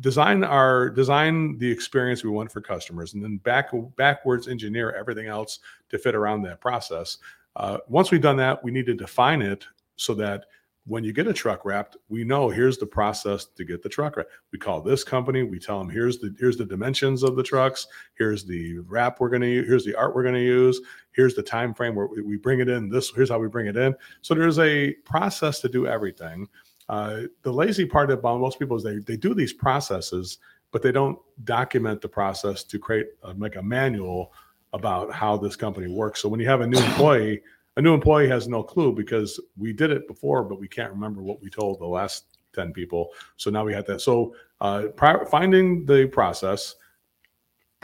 [0.00, 5.26] design our design the experience we want for customers, and then back backwards engineer everything
[5.26, 5.60] else
[5.90, 7.18] to fit around that process.
[7.56, 9.64] Uh, once we've done that, we need to define it
[9.96, 10.46] so that
[10.86, 14.16] when you get a truck wrapped, we know here's the process to get the truck
[14.16, 14.30] wrapped.
[14.52, 17.86] We call this company, we tell them here's the here's the dimensions of the trucks,
[18.16, 20.80] here's the wrap we're going to use, here's the art we're going to use,
[21.14, 22.88] here's the time frame where we bring it in.
[22.88, 23.94] This here's how we bring it in.
[24.22, 26.48] So there's a process to do everything.
[26.88, 30.38] Uh, the lazy part about most people is they they do these processes,
[30.70, 34.32] but they don't document the process to create a, like a manual
[34.72, 36.20] about how this company works.
[36.20, 37.40] So when you have a new employee,
[37.76, 41.22] a new employee has no clue because we did it before, but we can't remember
[41.22, 43.10] what we told the last 10 people.
[43.36, 44.00] So now we have that.
[44.00, 46.76] So uh, pri- finding the process,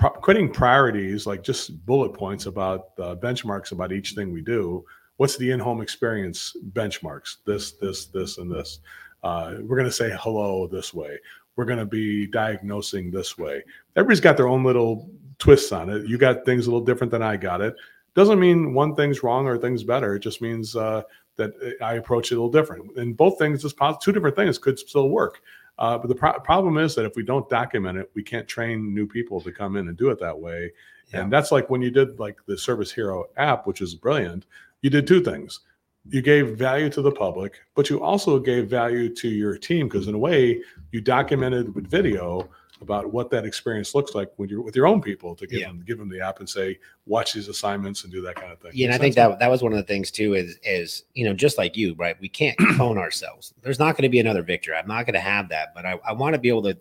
[0.00, 4.84] pro- creating priorities, like just bullet points about uh, benchmarks about each thing we do.
[5.18, 7.36] What's the in-home experience benchmarks?
[7.46, 8.80] This, this, this, and this.
[9.22, 11.18] Uh, we're going to say hello this way.
[11.54, 13.62] We're going to be diagnosing this way.
[13.94, 16.06] Everybody's got their own little twists on it.
[16.06, 17.74] You got things a little different than I got it.
[18.14, 20.16] Doesn't mean one thing's wrong or thing's better.
[20.16, 21.02] It just means uh,
[21.36, 22.96] that I approach it a little different.
[22.96, 25.42] And both things, just two different things, could still work.
[25.80, 28.94] Uh, but the pro- problem is that if we don't document it, we can't train
[28.94, 30.70] new people to come in and do it that way.
[31.12, 31.22] Yeah.
[31.22, 34.44] And that's like when you did like the Service Hero app, which is brilliant.
[34.82, 35.60] You did two things.
[36.08, 40.06] You gave value to the public, but you also gave value to your team because
[40.06, 40.62] in a way
[40.92, 42.48] you documented with video
[42.80, 45.66] about what that experience looks like when you're with your own people to give Yeah.
[45.66, 48.58] them give them the app and say watch these assignments and do that kind of
[48.58, 48.72] thing.
[48.74, 49.32] Yeah, and I think sense?
[49.32, 50.34] that that was one of the things too.
[50.34, 52.16] Is is you know just like you, right?
[52.20, 53.52] We can't clone ourselves.
[53.62, 54.74] There's not going to be another Victor.
[54.74, 56.78] I'm not going to have that, but I, I want to be able to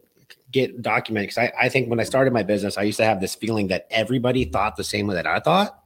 [0.51, 3.19] get documented because I, I think when I started my business, I used to have
[3.19, 5.83] this feeling that everybody thought the same way that I thought.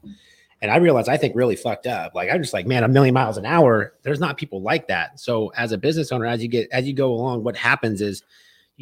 [0.61, 2.15] And I realized I think really fucked up.
[2.15, 3.95] Like I'm just like, man, a million miles an hour.
[4.03, 5.19] There's not people like that.
[5.19, 8.23] So as a business owner, as you get as you go along, what happens is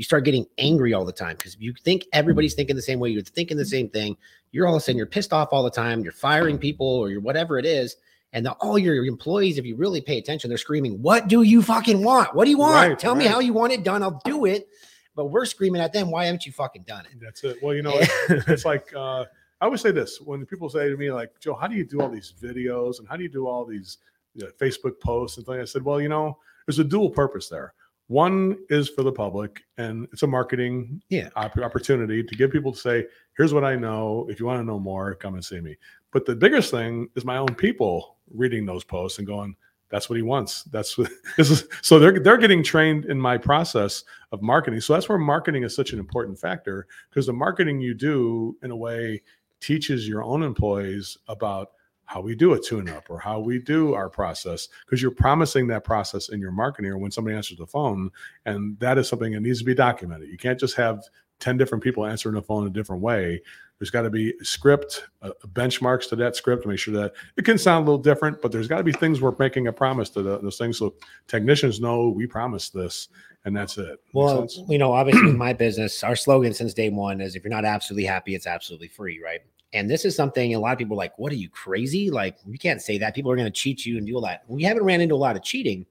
[0.01, 3.11] you start getting angry all the time because you think everybody's thinking the same way,
[3.11, 4.17] you're thinking the same thing.
[4.51, 6.01] You're all of a sudden you're pissed off all the time.
[6.01, 7.97] You're firing people or you're whatever it is.
[8.33, 11.61] And the, all your employees, if you really pay attention, they're screaming, "What do you
[11.61, 12.33] fucking want?
[12.33, 12.89] What do you want?
[12.89, 14.01] Right, Tell me how you want it done.
[14.01, 14.69] I'll do it."
[15.15, 17.57] But we're screaming at them, "Why haven't you fucking done it?" That's it.
[17.61, 19.25] Well, you know, it's, it's like uh,
[19.61, 22.01] I always say this when people say to me, like, Joe, how do you do
[22.01, 23.99] all these videos and how do you do all these
[24.33, 25.59] you know, Facebook posts and things?
[25.59, 27.75] I said, well, you know, there's a dual purpose there.
[28.11, 31.29] One is for the public, and it's a marketing Yeah.
[31.37, 33.05] opp- opportunity to give people to say,
[33.37, 34.27] here's what I know.
[34.29, 35.77] If you want to know more, come and see me.
[36.11, 39.55] But the biggest thing is my own people reading those posts and going,
[39.87, 40.63] that's what he wants.
[40.63, 41.69] That's what this is.
[41.83, 44.81] So they're they're getting trained in my process of marketing.
[44.81, 48.71] So that's where marketing is such an important factor because the marketing you do in
[48.71, 49.21] a way
[49.61, 51.71] teaches your own employees about
[52.11, 55.65] how we do a tune up or how we do our process because you're promising
[55.65, 58.11] that process in your marketing or when somebody answers the phone
[58.45, 60.27] and that is something that needs to be documented.
[60.27, 61.05] You can't just have
[61.39, 63.41] 10 different people answering the phone a different way.
[63.79, 67.13] There's got to be a script uh, benchmarks to that script to make sure that
[67.37, 69.73] it can sound a little different but there's got to be things we're making a
[69.73, 70.93] promise to the, those things so
[71.27, 73.07] technicians know we promise this
[73.45, 73.99] and that's it.
[74.13, 77.49] Well, you know, obviously, in my business, our slogan since day one is if you're
[77.49, 79.39] not absolutely happy, it's absolutely free, right?
[79.73, 82.09] And this is something a lot of people are like, what are you crazy?
[82.09, 83.15] Like, you can't say that.
[83.15, 84.43] People are going to cheat you and do all that.
[84.47, 85.85] We haven't ran into a lot of cheating.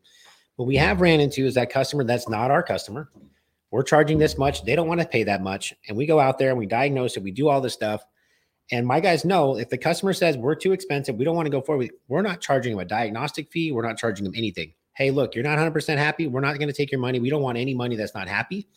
[0.57, 3.11] What we have ran into is that customer that's not our customer.
[3.71, 4.65] We're charging this much.
[4.65, 5.73] They don't want to pay that much.
[5.89, 7.23] And we go out there and we diagnose it.
[7.23, 8.05] We do all this stuff.
[8.73, 11.51] And my guys know if the customer says we're too expensive, we don't want to
[11.51, 13.73] go forward, we're not charging them a diagnostic fee.
[13.73, 14.75] We're not charging them anything.
[14.95, 16.27] Hey, look, you're not 100% happy.
[16.27, 17.21] We're not going to take your money.
[17.21, 18.69] We don't want any money that's not happy.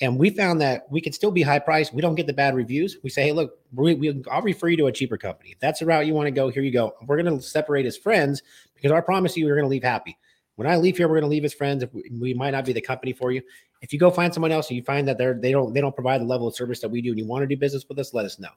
[0.00, 1.94] And we found that we could still be high priced.
[1.94, 2.96] We don't get the bad reviews.
[3.04, 5.50] We say, hey, look, we, we, I'll refer you to a cheaper company.
[5.52, 6.94] If that's the route you want to go, here you go.
[7.06, 8.42] We're going to separate as friends
[8.74, 10.18] because I promise you, we're going to leave happy.
[10.56, 11.84] When I leave here, we're going to leave as friends.
[11.92, 13.42] We, might not be the company for you.
[13.82, 15.94] If you go find someone else and you find that they're they don't they don't
[15.94, 17.98] provide the level of service that we do, and you want to do business with
[17.98, 18.50] us, let us know.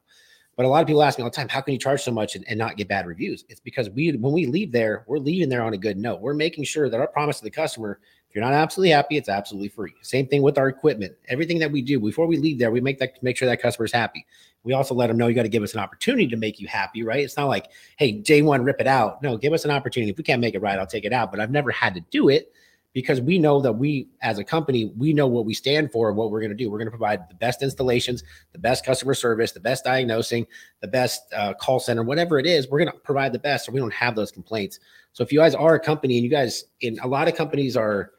[0.56, 2.12] But a lot of people ask me all the time, how can you charge so
[2.12, 3.46] much and, and not get bad reviews?
[3.50, 6.22] It's because we when we leave there, we're leaving there on a good note.
[6.22, 9.30] We're making sure that our promise to the customer, if you're not absolutely happy, it's
[9.30, 9.94] absolutely free.
[10.02, 11.16] Same thing with our equipment.
[11.30, 13.92] Everything that we do before we leave there, we make that make sure that customer's
[13.92, 14.26] happy.
[14.64, 16.68] We also let them know you got to give us an opportunity to make you
[16.68, 17.24] happy, right?
[17.24, 19.24] It's not like, hey, day one, rip it out.
[19.24, 20.12] No, give us an opportunity.
[20.12, 21.32] If we can't make it right, I'll take it out.
[21.32, 22.52] But I've never had to do it
[22.98, 26.18] because we know that we as a company we know what we stand for and
[26.18, 29.14] what we're going to do we're going to provide the best installations the best customer
[29.14, 30.48] service the best diagnosing
[30.82, 33.72] the best uh, call center whatever it is we're going to provide the best so
[33.72, 34.80] we don't have those complaints
[35.14, 37.78] so if you guys are a company and you guys in a lot of companies
[37.78, 38.14] are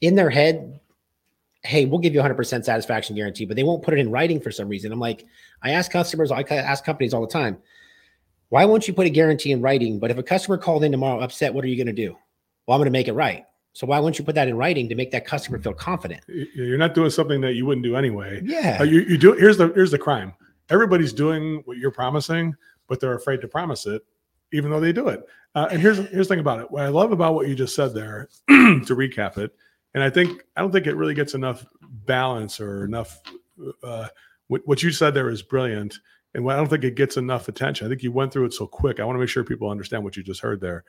[0.00, 0.80] in their head
[1.64, 4.50] hey we'll give you 100% satisfaction guarantee but they won't put it in writing for
[4.50, 5.26] some reason i'm like
[5.62, 7.58] i ask customers i ask companies all the time
[8.50, 11.20] why won't you put a guarantee in writing but if a customer called in tomorrow
[11.20, 12.16] upset what are you going to do
[12.66, 13.44] well i'm going to make it right
[13.78, 16.20] so why wouldn't you put that in writing to make that customer feel confident?
[16.26, 18.40] You're not doing something that you wouldn't do anyway.
[18.42, 18.78] Yeah.
[18.80, 19.34] Uh, you, you do.
[19.34, 20.34] Here's the here's the crime.
[20.68, 22.56] Everybody's doing what you're promising,
[22.88, 24.02] but they're afraid to promise it,
[24.52, 25.22] even though they do it.
[25.54, 26.68] Uh, and here's here's the thing about it.
[26.68, 29.54] What I love about what you just said there, to recap it,
[29.94, 33.20] and I think I don't think it really gets enough balance or enough.
[33.82, 34.08] Uh,
[34.48, 35.98] what, what you said there is brilliant,
[36.34, 37.86] and I don't think it gets enough attention.
[37.86, 39.00] I think you went through it so quick.
[39.00, 40.84] I want to make sure people understand what you just heard there.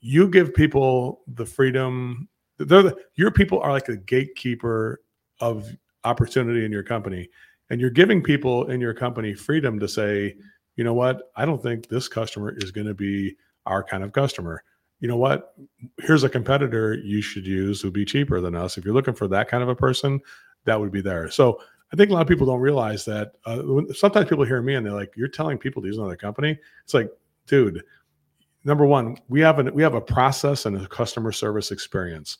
[0.00, 2.28] You give people the freedom.
[2.58, 5.00] The, your people are like a gatekeeper
[5.40, 5.68] of
[6.04, 7.28] opportunity in your company
[7.70, 10.36] and you're giving people in your company freedom to say,
[10.76, 14.12] you know what, I don't think this customer is going to be our kind of
[14.12, 14.62] customer.
[15.04, 15.52] You know what?
[16.00, 18.78] Here's a competitor you should use who'd be cheaper than us.
[18.78, 20.18] If you're looking for that kind of a person,
[20.64, 21.28] that would be there.
[21.30, 21.60] So
[21.92, 23.32] I think a lot of people don't realize that.
[23.44, 26.58] Uh, sometimes people hear me and they're like, "You're telling people to use another company."
[26.84, 27.10] It's like,
[27.46, 27.82] dude,
[28.64, 32.38] number one, we have an we have a process and a customer service experience.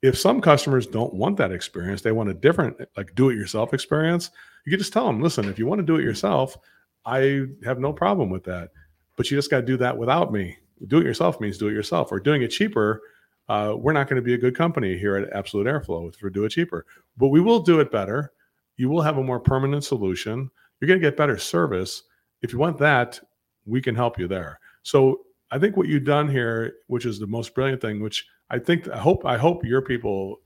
[0.00, 4.30] If some customers don't want that experience, they want a different, like do-it-yourself experience.
[4.64, 6.56] You can just tell them, "Listen, if you want to do it yourself,
[7.04, 8.70] I have no problem with that,
[9.16, 10.56] but you just got to do that without me.
[10.86, 12.12] Do it yourself means do it yourself.
[12.12, 13.00] Or doing it cheaper.
[13.48, 16.30] Uh, we're not going to be a good company here at Absolute Airflow if we
[16.30, 16.86] do it cheaper,
[17.18, 18.32] but we will do it better.
[18.76, 20.50] You will have a more permanent solution.
[20.80, 22.04] You're going to get better service.
[22.42, 23.20] If you want that,
[23.66, 24.60] we can help you there.
[24.82, 28.58] So I think what you've done here, which is the most brilliant thing, which I
[28.58, 30.40] think I hope I hope your people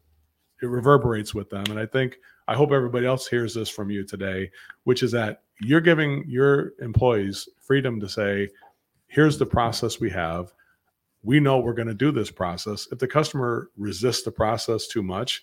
[0.60, 4.04] it reverberates with them, and I think I hope everybody else hears this from you
[4.04, 4.50] today,
[4.84, 8.48] which is that you're giving your employees freedom to say,
[9.08, 10.52] here's the process we have.
[11.22, 12.88] We know we're going to do this process.
[12.92, 15.42] If the customer resists the process too much,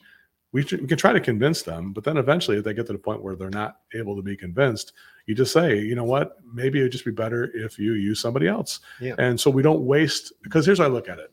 [0.52, 1.92] we, we can try to convince them.
[1.92, 4.38] But then eventually, if they get to the point where they're not able to be
[4.38, 4.94] convinced,
[5.26, 8.22] you just say, you know what, maybe it would just be better if you use
[8.22, 8.80] somebody else.
[9.02, 9.16] Yeah.
[9.18, 11.30] And so we don't waste, because here's how I look at it.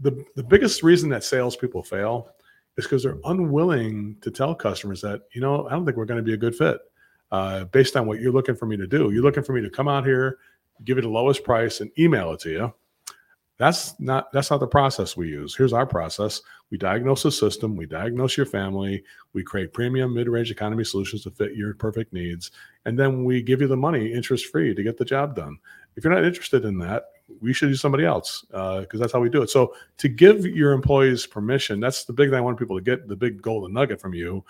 [0.00, 2.30] The, the biggest reason that salespeople fail
[2.78, 6.18] is because they're unwilling to tell customers that, you know, I don't think we're going
[6.18, 6.78] to be a good fit
[7.32, 9.10] uh, based on what you're looking for me to do.
[9.10, 10.38] You're looking for me to come out here,
[10.84, 12.74] give you the lowest price, and email it to you.
[13.58, 15.56] That's not that's not the process we use.
[15.56, 16.42] Here's our process.
[16.70, 21.30] We diagnose the system, we diagnose your family, we create premium mid-range economy solutions to
[21.30, 22.50] fit your perfect needs,
[22.84, 25.58] and then we give you the money interest-free to get the job done.
[25.94, 27.04] If you're not interested in that,
[27.40, 29.48] we should use somebody else uh, because that's how we do it.
[29.48, 33.08] So to give your employees permission, that's the big thing I want people to get
[33.08, 34.44] the big golden nugget from you.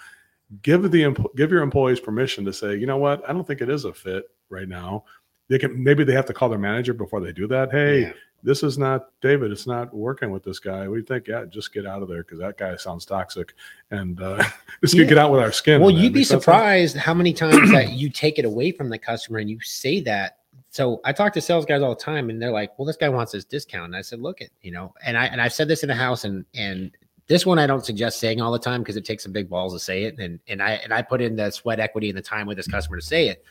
[0.62, 3.68] Give the give your employees permission to say, you know what, I don't think it
[3.68, 5.04] is a fit right now.
[5.48, 7.70] They can maybe they have to call their manager before they do that.
[7.70, 8.12] Hey, Yeah.
[8.42, 9.50] this is not David.
[9.52, 10.88] It's not working with this guy.
[10.88, 13.54] We think, yeah, just get out of there because that guy sounds toxic,
[13.90, 14.42] and uh,
[14.82, 15.04] just Yeah.
[15.04, 15.80] get out with our skin.
[15.80, 16.42] Well, you'd be Makes sense?
[16.44, 20.00] surprised how many times that you take it away from the customer and you say
[20.00, 20.38] that.
[20.70, 23.08] So I talk to sales guys all the time, and they're like, "Well, this guy
[23.08, 25.68] wants this discount." And I said, "Look, it, you know," and I and I've said
[25.68, 26.90] this in the house, and and
[27.28, 29.72] this one I don't suggest saying all the time because it takes some big balls
[29.72, 32.22] to say it, and and I and I put in the sweat equity and the
[32.22, 33.42] time with this customer to say it.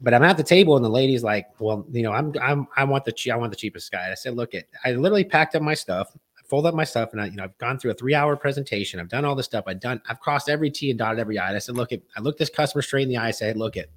[0.00, 2.84] But I'm at the table, and the lady's like, "Well, you know, I'm I'm I
[2.84, 5.62] want the I want the cheapest guy." I said, "Look, it I literally packed up
[5.62, 7.94] my stuff." I folded up my stuff and I, you know, I've gone through a
[7.94, 9.00] three hour presentation.
[9.00, 9.64] I've done all this stuff.
[9.66, 11.48] I've done, I've crossed every T and dotted every I.
[11.48, 13.28] And I said, look, at, I looked this customer straight in the eye.
[13.28, 13.88] I said, look, at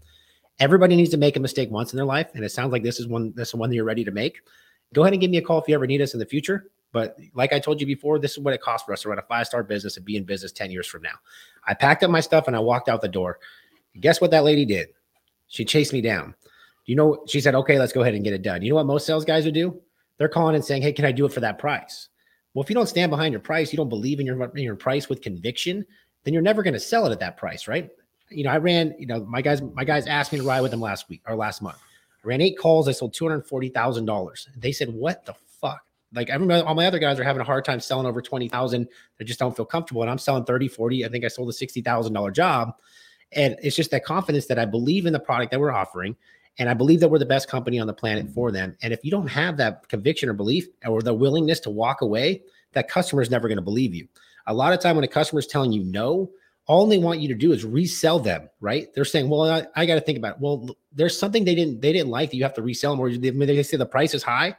[0.60, 2.30] everybody needs to make a mistake once in their life.
[2.34, 4.42] And it sounds like this is one, this is one that you're ready to make.
[4.94, 6.72] Go ahead and give me a call if you ever need us in the future.
[6.92, 9.20] But like I told you before, this is what it costs for us to run
[9.20, 11.16] a five star business and be in business 10 years from now.
[11.66, 13.40] I packed up my stuff and I walked out the door.
[14.00, 14.90] Guess what that lady did?
[15.52, 16.34] She chased me down.
[16.86, 18.64] You know, she said, okay, let's go ahead and get it done.
[18.64, 19.80] You know what most sales guys would do?
[20.18, 22.10] They're calling and saying, hey, can I do it for that price?
[22.54, 24.76] Well, if you don't stand behind your price, you don't believe in your, in your
[24.76, 25.86] price with conviction,
[26.24, 27.90] then you're never going to sell it at that price, right?
[28.30, 30.72] You know, I ran, you know, my guys, my guys asked me to ride with
[30.72, 31.78] them last week or last month.
[32.24, 32.88] I ran eight calls.
[32.88, 34.48] I sold two hundred forty thousand dollars.
[34.56, 35.82] They said, "What the fuck?"
[36.14, 38.48] Like I remember all my other guys are having a hard time selling over twenty
[38.48, 38.88] thousand.
[39.18, 41.06] They just don't feel comfortable, and I'm selling 30, 40.
[41.06, 42.76] I think I sold a sixty thousand dollar job,
[43.34, 46.16] and it's just that confidence that I believe in the product that we're offering,
[46.58, 48.76] and I believe that we're the best company on the planet for them.
[48.82, 52.42] And if you don't have that conviction or belief or the willingness to walk away,
[52.74, 54.08] that customer is never going to believe you.
[54.48, 56.30] A lot of time when a customer is telling you no,
[56.68, 58.94] all they want you to do is resell them, right?
[58.94, 61.82] They're saying, "Well, I, I got to think about it." Well, there's something they didn't
[61.82, 64.14] they didn't like that you have to resell them, or they, they say the price
[64.14, 64.56] is high.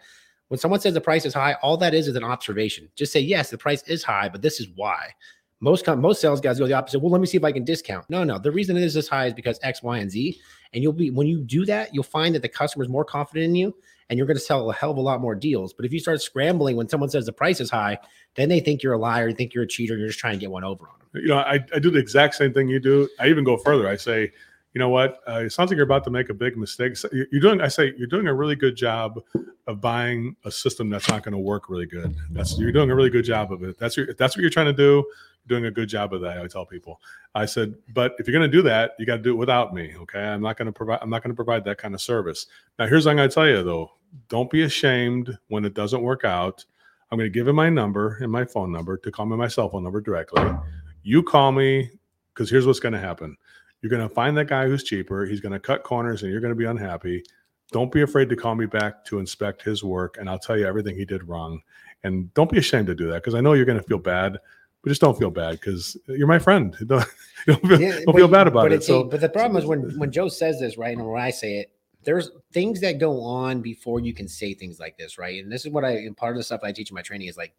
[0.49, 2.89] When someone says the price is high, all that is is an observation.
[2.97, 5.15] Just say, "Yes, the price is high, but this is why."
[5.63, 6.99] Most most sales guys go the opposite.
[6.99, 8.11] Well, let me see if I can discount.
[8.11, 8.37] No, no.
[8.37, 10.41] The reason it is this high is because X, Y, and Z.
[10.75, 13.45] And you'll be when you do that, you'll find that the customer is more confident
[13.45, 13.75] in you,
[14.11, 15.73] and you're going to sell a hell of a lot more deals.
[15.73, 17.97] But if you start scrambling when someone says the price is high,
[18.35, 20.35] then they think you're a liar, you think you're a cheater, and you're just trying
[20.35, 21.23] to get one over on them.
[21.23, 23.09] you know, I, I do the exact same thing you do.
[23.21, 23.87] I even go further.
[23.87, 24.33] I say,
[24.75, 25.21] you know what?
[25.29, 26.97] Uh, it sounds like you're about to make a big mistake.
[26.97, 27.61] So you- you're doing.
[27.61, 29.21] I say you're doing a really good job
[29.67, 32.17] of buying a system that's not going to work really good.
[32.31, 33.79] That's you're doing a really good job of it.
[33.79, 35.05] That's your, if that's what you're trying to do.
[35.47, 36.39] You're doing a good job of that.
[36.39, 37.01] I tell people.
[37.35, 39.75] I said, but if you're going to do that, you got to do it without
[39.75, 39.95] me.
[40.03, 41.01] Okay, I'm not going to provide.
[41.03, 42.47] I'm not going to provide that kind of service.
[42.79, 43.91] Now, here's what I'm going to tell you though.
[44.29, 46.65] Don't be ashamed when it doesn't work out.
[47.11, 49.49] I'm going to give him my number and my phone number to call me my
[49.49, 50.43] cell phone number directly.
[51.03, 51.91] You call me
[52.33, 53.37] because here's what's going to happen.
[53.83, 55.27] You're going to find that guy who's cheaper.
[55.27, 57.23] He's going to cut corners and you're going to be unhappy.
[57.73, 60.67] Don't be afraid to call me back to inspect his work and I'll tell you
[60.67, 61.61] everything he did wrong.
[62.05, 64.39] And don't be ashamed to do that because I know you're going to feel bad,
[64.83, 66.77] but just don't feel bad because you're my friend.
[66.87, 67.07] Don't,
[67.47, 68.85] don't feel, Yeah, don't feel bad about but it.
[68.85, 71.57] So but the problem is when when Joe says this, right, and when I say
[71.57, 71.73] it,
[72.05, 75.43] there's things that go on before you can say things like this, right?
[75.43, 77.27] And this is what I and part of the stuff I teach in my training
[77.27, 77.53] is like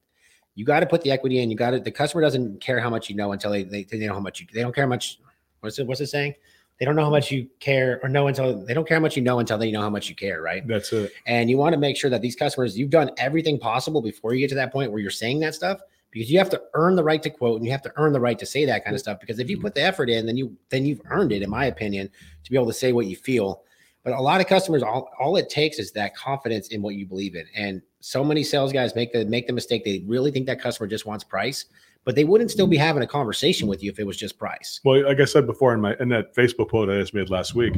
[0.55, 1.49] you got to put the equity in.
[1.49, 1.79] You got to.
[1.79, 4.39] The customer doesn't care how much you know until they they, they know how much
[4.39, 4.47] you.
[4.53, 5.19] They don't care how much.
[5.63, 5.87] What's it?
[5.87, 6.35] What's it saying?
[6.79, 9.15] They don't know how much you care or know until they don't care how much
[9.15, 10.67] you know until they know how much you care, right?
[10.67, 11.13] that's it.
[11.25, 14.41] And you want to make sure that these customers, you've done everything possible before you
[14.41, 15.79] get to that point where you're saying that stuff
[16.11, 18.19] because you have to earn the right to quote and you have to earn the
[18.19, 19.19] right to say that kind of stuff.
[19.19, 19.65] Because if you mm-hmm.
[19.65, 22.09] put the effort in, then you then you've earned it, in my opinion,
[22.43, 23.63] to be able to say what you feel.
[24.03, 27.05] But a lot of customers, all, all it takes is that confidence in what you
[27.05, 27.45] believe in.
[27.55, 29.85] And so many sales guys make the make the mistake.
[29.85, 31.65] They really think that customer just wants price,
[32.05, 32.81] but they wouldn't still be mm.
[32.81, 34.79] having a conversation with you if it was just price.
[34.83, 37.55] Well, like I said before in my in that Facebook quote I just made last
[37.55, 37.73] week,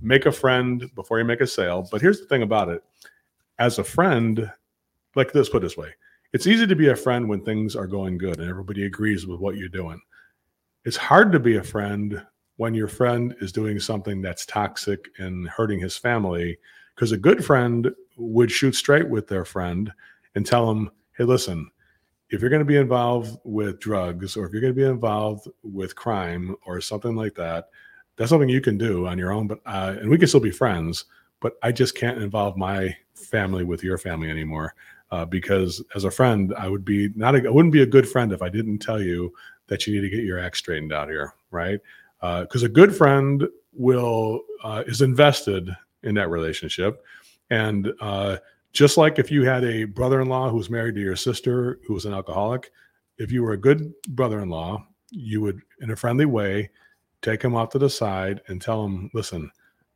[0.00, 1.86] make a friend before you make a sale.
[1.90, 2.82] But here's the thing about it:
[3.58, 4.50] as a friend,
[5.14, 5.94] like this, put it this way,
[6.32, 9.40] it's easy to be a friend when things are going good and everybody agrees with
[9.40, 10.00] what you're doing.
[10.84, 12.24] It's hard to be a friend
[12.56, 16.58] when your friend is doing something that's toxic and hurting his family.
[16.94, 19.92] Because a good friend would shoot straight with their friend
[20.36, 21.70] and tell them, "Hey, listen."
[22.34, 25.48] If you're going to be involved with drugs or if you're going to be involved
[25.62, 27.68] with crime or something like that,
[28.16, 29.46] that's something you can do on your own.
[29.46, 31.04] But uh, and we can still be friends.
[31.40, 34.74] But I just can't involve my family with your family anymore
[35.10, 37.34] uh, because as a friend, I would be not.
[37.34, 39.32] A, I wouldn't be a good friend if I didn't tell you
[39.68, 41.80] that you need to get your act straightened out here, right?
[42.20, 45.68] Because a good friend will uh, is invested
[46.02, 47.02] in that relationship,
[47.50, 48.38] and uh,
[48.74, 52.04] just like if you had a brother-in-law who was married to your sister who was
[52.04, 52.70] an alcoholic
[53.16, 56.68] if you were a good brother-in-law you would in a friendly way
[57.22, 59.50] take him off to the side and tell him listen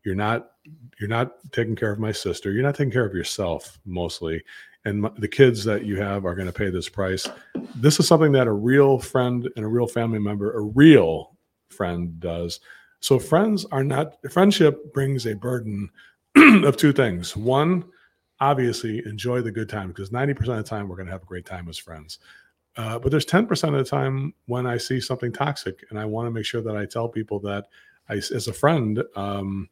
[0.05, 0.53] you're not
[0.99, 2.53] you're not taking care of my sister.
[2.53, 4.43] You're not taking care of yourself mostly.
[4.85, 7.29] And the kids that you have are going to pay this price.
[7.74, 11.37] This is something that a real friend and a real family member a real
[11.68, 12.61] friend does.
[13.01, 15.91] So friends are not friendship brings a burden
[16.37, 17.37] of two things.
[17.37, 17.85] One
[18.41, 21.26] obviously enjoy the good time because 90% of the time we're going to have a
[21.26, 22.18] great time as friends.
[22.76, 26.26] Uh, but there's 10% of the time when I see something toxic and I want
[26.26, 27.66] to make sure that I tell people that
[28.09, 29.68] I, as a friend, um,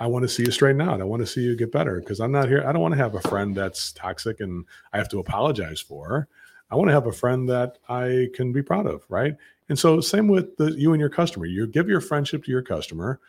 [0.00, 1.00] I want to see you straighten out.
[1.00, 2.64] I want to see you get better because I'm not here.
[2.66, 6.26] I don't want to have a friend that's toxic and I have to apologize for.
[6.70, 9.36] I want to have a friend that I can be proud of, right?
[9.68, 11.46] And so, same with the, you and your customer.
[11.46, 13.20] You give your friendship to your customer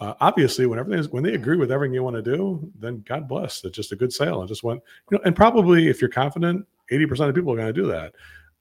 [0.00, 3.02] uh, obviously when everything is when they agree with everything you want to do then
[3.06, 4.40] god bless it's just a good sale.
[4.40, 4.80] And just went
[5.10, 8.14] you know and probably if you're confident 80% of people are going to do that.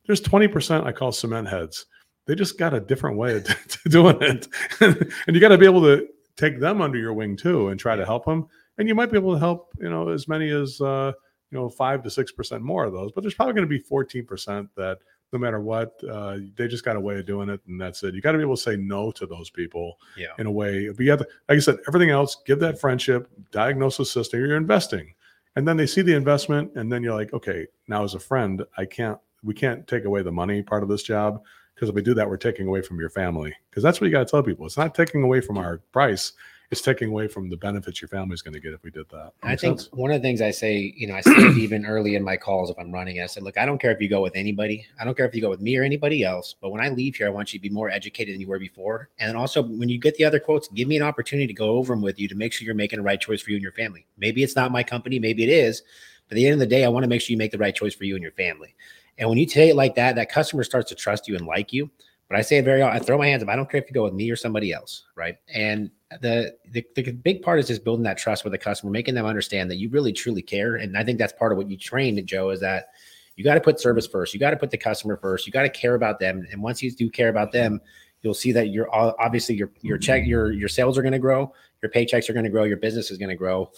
[0.06, 1.86] There's 20% i call cement heads.
[2.26, 3.48] They just got a different way of
[3.90, 4.48] doing it.
[4.82, 7.96] And you got to be able to take them under your wing too and try
[7.96, 8.48] to help them.
[8.78, 11.12] And you might be able to help you know as many as uh,
[11.52, 13.82] you know five to six percent more of those but there's probably going to be
[13.82, 15.00] 14% that
[15.34, 18.13] no matter what uh, they just got a way of doing it and that's it
[18.15, 20.28] you got to be able to say no to those people Yeah.
[20.39, 20.88] in a way.
[20.89, 24.39] But you have, to, like I said, everything else, give that friendship, diagnose the system,
[24.39, 25.13] you're investing.
[25.55, 28.63] And then they see the investment, and then you're like, okay, now as a friend,
[28.78, 31.41] I can't, we can't take away the money part of this job
[31.73, 33.53] because if we do that, we're taking away from your family.
[33.69, 34.65] Because that's what you got to tell people.
[34.65, 36.34] It's not taking away from our price,
[36.70, 39.32] it's taking away from the benefits your family's going to get if we did that.
[39.41, 39.91] I think sense?
[39.93, 42.70] one of the things I say, you know, I say even early in my calls
[42.70, 44.86] if I'm running, I said, look, I don't care if you go with anybody.
[44.99, 46.55] I don't care if you go with me or anybody else.
[46.59, 48.59] But when I leave here, I want you to be more educated than you were
[48.59, 49.09] before.
[49.18, 51.93] And also, when you get the other quotes, give me an opportunity to go over
[51.93, 53.72] them with you to make sure you're making the right choice for you and your
[53.72, 54.05] family.
[54.18, 55.84] Maybe it's not my company, maybe it is.
[56.28, 57.57] But at the end of the day, I want to make sure you make the
[57.57, 58.76] right choice for you and your family.
[59.18, 61.72] And when you say it like that, that customer starts to trust you and like
[61.72, 61.89] you.
[62.30, 63.01] But I say it very often.
[63.01, 63.49] I throw my hands up.
[63.49, 65.38] I don't care if you go with me or somebody else, right?
[65.53, 65.89] And
[66.21, 69.25] the, the the big part is just building that trust with the customer, making them
[69.25, 70.75] understand that you really truly care.
[70.75, 72.89] And I think that's part of what you train, Joe, is that
[73.36, 74.34] you got to put service first.
[74.34, 75.45] You got to put the customer first.
[75.45, 76.45] You got to care about them.
[76.51, 77.80] And once you do care about them,
[78.21, 81.53] you'll see that you're obviously your your check your your sales are going to grow,
[81.82, 83.71] your paychecks are going to grow, your business is going to grow.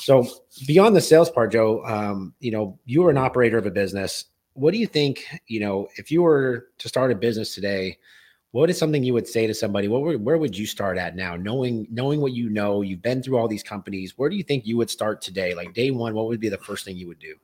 [0.00, 0.26] So
[0.66, 4.26] beyond the sales part, Joe, um, you know, you are an operator of a business.
[4.54, 5.24] What do you think?
[5.46, 7.98] You know, if you were to start a business today,
[8.52, 9.88] what is something you would say to somebody?
[9.88, 11.34] What where would you start at now?
[11.36, 14.16] Knowing knowing what you know, you've been through all these companies.
[14.16, 15.54] Where do you think you would start today?
[15.54, 17.34] Like day one, what would be the first thing you would do?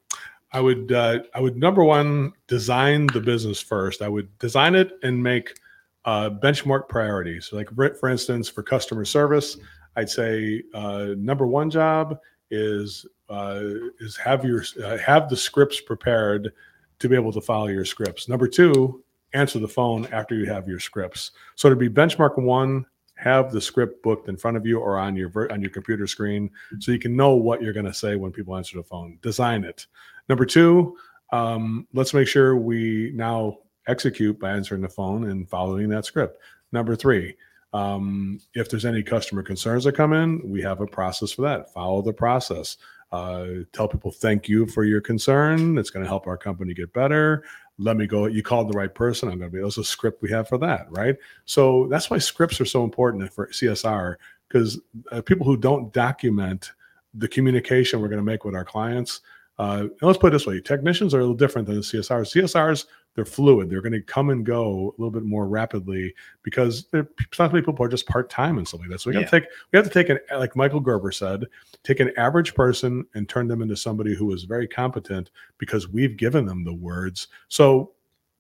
[0.53, 4.03] I would uh, I would number one design the business first.
[4.03, 5.59] I would design it and make
[6.05, 7.51] uh, benchmark priorities.
[7.53, 9.59] Like for, for instance, for customer service,
[9.97, 13.63] I'd say uh, number one job is uh,
[13.99, 16.53] is have your uh, have the scripts prepared
[17.01, 18.29] to be able to follow your scripts.
[18.29, 19.03] Number two,
[19.35, 21.33] answer the phone after you have your scripts.
[21.57, 22.87] So to be benchmark one,
[23.17, 26.51] have the script booked in front of you or on your on your computer screen,
[26.79, 29.19] so you can know what you're going to say when people answer the phone.
[29.21, 29.87] Design it.
[30.29, 30.97] Number two,
[31.33, 36.39] um, let's make sure we now execute by answering the phone and following that script.
[36.73, 37.37] Number three,
[37.73, 41.73] um, if there's any customer concerns that come in, we have a process for that.
[41.73, 42.79] Follow the process.
[43.13, 45.79] Uh, tell people thank you for your concern.
[45.79, 47.45] It's going to help our company get better.
[47.79, 48.27] Let me go.
[48.27, 49.29] You called the right person.
[49.29, 49.61] I'm going to be.
[49.61, 51.17] There's a script we have for that, right?
[51.45, 54.17] So that's why scripts are so important for CSR
[54.49, 54.79] because
[55.13, 56.73] uh, people who don't document
[57.15, 59.23] the communication we're going to make with our clients.
[59.59, 62.35] Uh, let's put it this way: technicians are a little different than the CSRs.
[62.35, 63.69] CSRs they're fluid.
[63.69, 66.87] They're going to come and go a little bit more rapidly because
[67.33, 69.01] some people are just part time and stuff like that.
[69.01, 71.47] So we got to take we have to take an like Michael Gerber said,
[71.83, 76.17] take an average person and turn them into somebody who is very competent because we've
[76.17, 77.29] given them the words.
[77.49, 77.93] So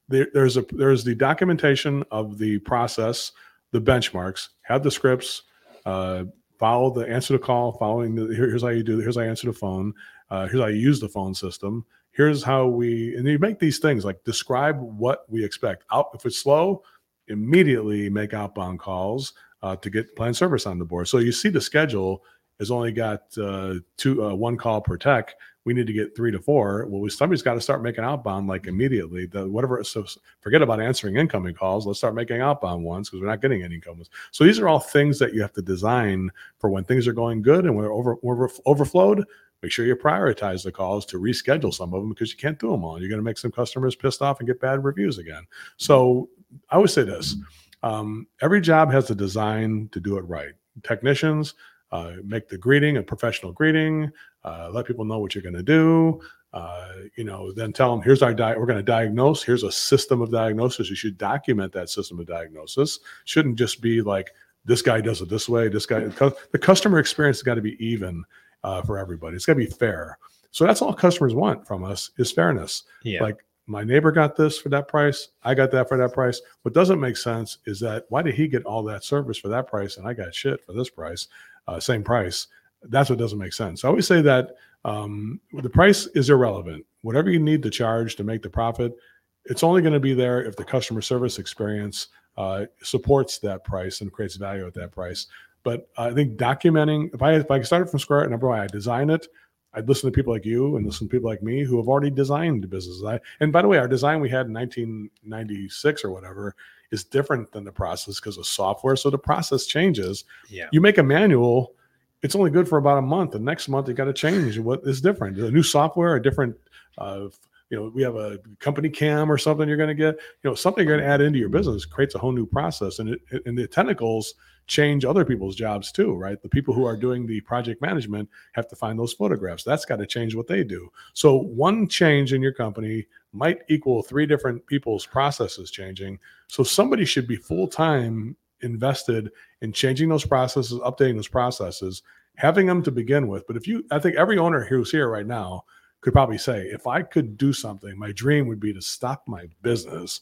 [0.08, 3.32] there, there's a there's the documentation of the process,
[3.72, 5.42] the benchmarks, have the scripts,
[5.84, 6.24] uh,
[6.58, 9.48] follow the answer to call, following the here's how you do here's how I answer
[9.48, 9.94] the phone,
[10.30, 13.78] uh, here's how you use the phone system here's how we and you make these
[13.78, 15.84] things like describe what we expect.
[15.92, 16.82] Out if it's slow
[17.28, 21.08] immediately make outbound calls uh, to get plan service on the board.
[21.08, 22.24] So you see the schedule
[22.58, 25.34] has only got uh, two uh, one call per tech.
[25.64, 26.86] We need to get three to four.
[26.88, 29.26] Well we, somebody's got to start making outbound like immediately.
[29.26, 30.04] The whatever so
[30.40, 31.86] forget about answering incoming calls.
[31.86, 34.80] Let's start making outbound ones because we're not getting any incoming so these are all
[34.80, 38.16] things that you have to design for when things are going good and we're over,
[38.22, 39.24] over overflowed
[39.62, 42.70] make sure you prioritize the calls to reschedule some of them because you can't do
[42.70, 42.98] them all.
[42.98, 45.44] You're going to make some customers pissed off and get bad reviews again.
[45.76, 46.28] So
[46.70, 47.36] I would say this
[47.82, 50.52] um, every job has a design to do it right.
[50.82, 51.54] Technicians,
[51.92, 54.10] uh, make the greeting a professional greeting,
[54.44, 56.20] uh, let people know what you're going to do.
[56.52, 59.42] Uh, you know, then tell them, here's our di- we're going to diagnose.
[59.42, 60.90] Here's a system of diagnosis.
[60.90, 62.98] You should document that system of diagnosis.
[63.24, 64.32] Shouldn't just be like
[64.64, 65.68] this guy does it this way.
[65.68, 68.24] This guy, the customer experience has got to be even
[68.64, 69.36] uh, for everybody.
[69.36, 70.18] It's got to be fair.
[70.50, 72.84] So that's all customers want from us is fairness.
[73.02, 73.22] Yeah.
[73.22, 75.28] Like my neighbor got this for that price.
[75.44, 76.40] I got that for that price.
[76.62, 79.68] What doesn't make sense is that why did he get all that service for that
[79.68, 81.28] price and I got shit for this price,
[81.68, 82.48] uh, same price?
[82.82, 83.82] That's what doesn't make sense.
[83.82, 86.84] So I always say that um, the price is irrelevant.
[87.02, 88.96] Whatever you need to charge to make the profit,
[89.44, 94.00] it's only going to be there if the customer service experience uh, supports that price
[94.00, 95.26] and creates value at that price.
[95.62, 99.10] But I think documenting, if I if I started from square, number one, I design
[99.10, 99.26] it.
[99.72, 102.10] I'd listen to people like you and listen to people like me who have already
[102.10, 103.04] designed businesses.
[103.04, 106.56] I, and by the way, our design we had in 1996 or whatever
[106.90, 108.96] is different than the process because of software.
[108.96, 110.24] So the process changes.
[110.48, 110.66] Yeah.
[110.72, 111.74] You make a manual,
[112.22, 113.32] it's only good for about a month.
[113.32, 115.38] The next month you got to change what is different.
[115.38, 116.56] A new software, a different
[116.98, 117.28] uh,
[117.70, 120.54] you know, we have a company cam or something you're going to get, you know,
[120.54, 121.58] something you're going to add into your mm-hmm.
[121.58, 122.98] business creates a whole new process.
[122.98, 124.34] And it, and the tentacles
[124.66, 126.40] change other people's jobs too, right?
[126.42, 129.64] The people who are doing the project management have to find those photographs.
[129.64, 130.90] That's got to change what they do.
[131.12, 136.18] So one change in your company might equal three different people's processes changing.
[136.48, 142.02] So somebody should be full time invested in changing those processes, updating those processes,
[142.36, 143.46] having them to begin with.
[143.46, 145.64] But if you, I think every owner who's here right now
[146.00, 149.46] could probably say, if I could do something, my dream would be to stop my
[149.62, 150.20] business,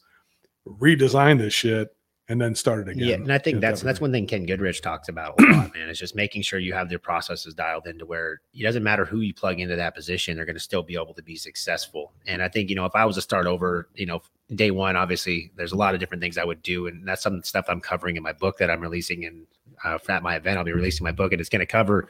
[0.66, 1.94] redesign this shit,
[2.30, 3.08] and then start it again.
[3.08, 5.88] Yeah, and I think that's that's one thing Ken Goodrich talks about a lot, man.
[5.88, 9.20] Is just making sure you have their processes dialed into where it doesn't matter who
[9.20, 12.12] you plug into that position, they're going to still be able to be successful.
[12.26, 14.20] And I think you know if I was to start over, you know,
[14.54, 17.42] day one, obviously there's a lot of different things I would do, and that's some
[17.42, 19.46] stuff I'm covering in my book that I'm releasing in
[19.84, 20.58] uh, at my event.
[20.58, 22.08] I'll be releasing my book, and it's going to cover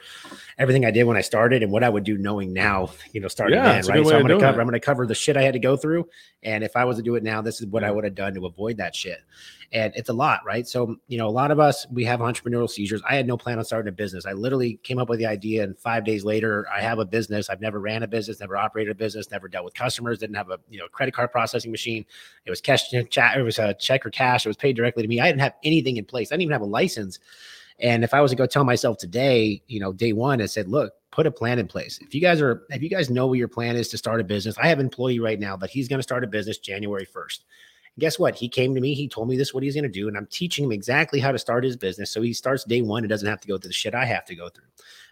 [0.57, 2.89] everything I did when I started and what I would do knowing now.
[3.13, 4.05] You know, starting Yeah, then, right?
[4.05, 4.59] So I'm going to cover.
[4.59, 4.61] it.
[4.61, 6.07] I'm going to cover the shit I had to go through,
[6.43, 8.33] and if I was to do it now, this is what I would have done
[8.35, 9.19] to avoid that shit.
[9.71, 10.67] And it's a lot, right?
[10.67, 13.03] So you know, a lot of us we have entrepreneurial seizures.
[13.07, 14.25] I had no plan on starting a business.
[14.25, 17.49] I literally came up with the idea, and five days later, I have a business.
[17.49, 20.49] I've never ran a business, never operated a business, never dealt with customers, didn't have
[20.49, 22.03] a you know credit card processing machine.
[22.45, 23.37] It was cash, chat.
[23.37, 24.45] It was a check or cash.
[24.45, 25.19] It was paid directly to me.
[25.19, 26.31] I didn't have anything in place.
[26.31, 27.19] I didn't even have a license.
[27.79, 30.67] And if I was to go tell myself today, you know, day one, I said,
[30.67, 31.99] look, put a plan in place.
[32.01, 34.23] If you guys are, if you guys know what your plan is to start a
[34.23, 37.05] business, I have an employee right now that he's going to start a business January
[37.05, 37.39] 1st.
[37.95, 38.35] And guess what?
[38.35, 40.07] He came to me, he told me this, what he's going to do.
[40.07, 42.11] And I'm teaching him exactly how to start his business.
[42.11, 43.05] So he starts day one.
[43.05, 44.65] It doesn't have to go through the shit I have to go through.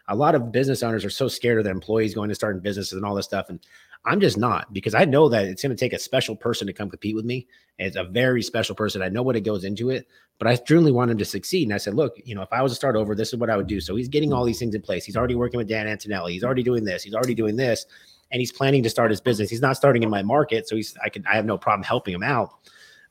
[0.10, 2.94] A lot of business owners are so scared of their employees going to starting businesses
[2.94, 3.50] and all this stuff.
[3.50, 3.60] And
[4.06, 6.74] I'm just not because I know that it's going to take a special person to
[6.74, 7.48] come compete with me.
[7.78, 9.02] It's a very special person.
[9.02, 10.08] I know what it goes into it,
[10.40, 11.64] but I truly want him to succeed.
[11.64, 13.50] And I said, look, you know, if I was to start over, this is what
[13.50, 13.82] I would do.
[13.82, 15.04] So he's getting all these things in place.
[15.04, 16.34] He's already working with Dan Antonelli.
[16.34, 17.04] He's already doing this.
[17.04, 17.86] He's already doing this.
[18.32, 19.50] And he's planning to start his business.
[19.50, 20.68] He's not starting in my market.
[20.68, 22.52] So he's, I can, I have no problem helping him out.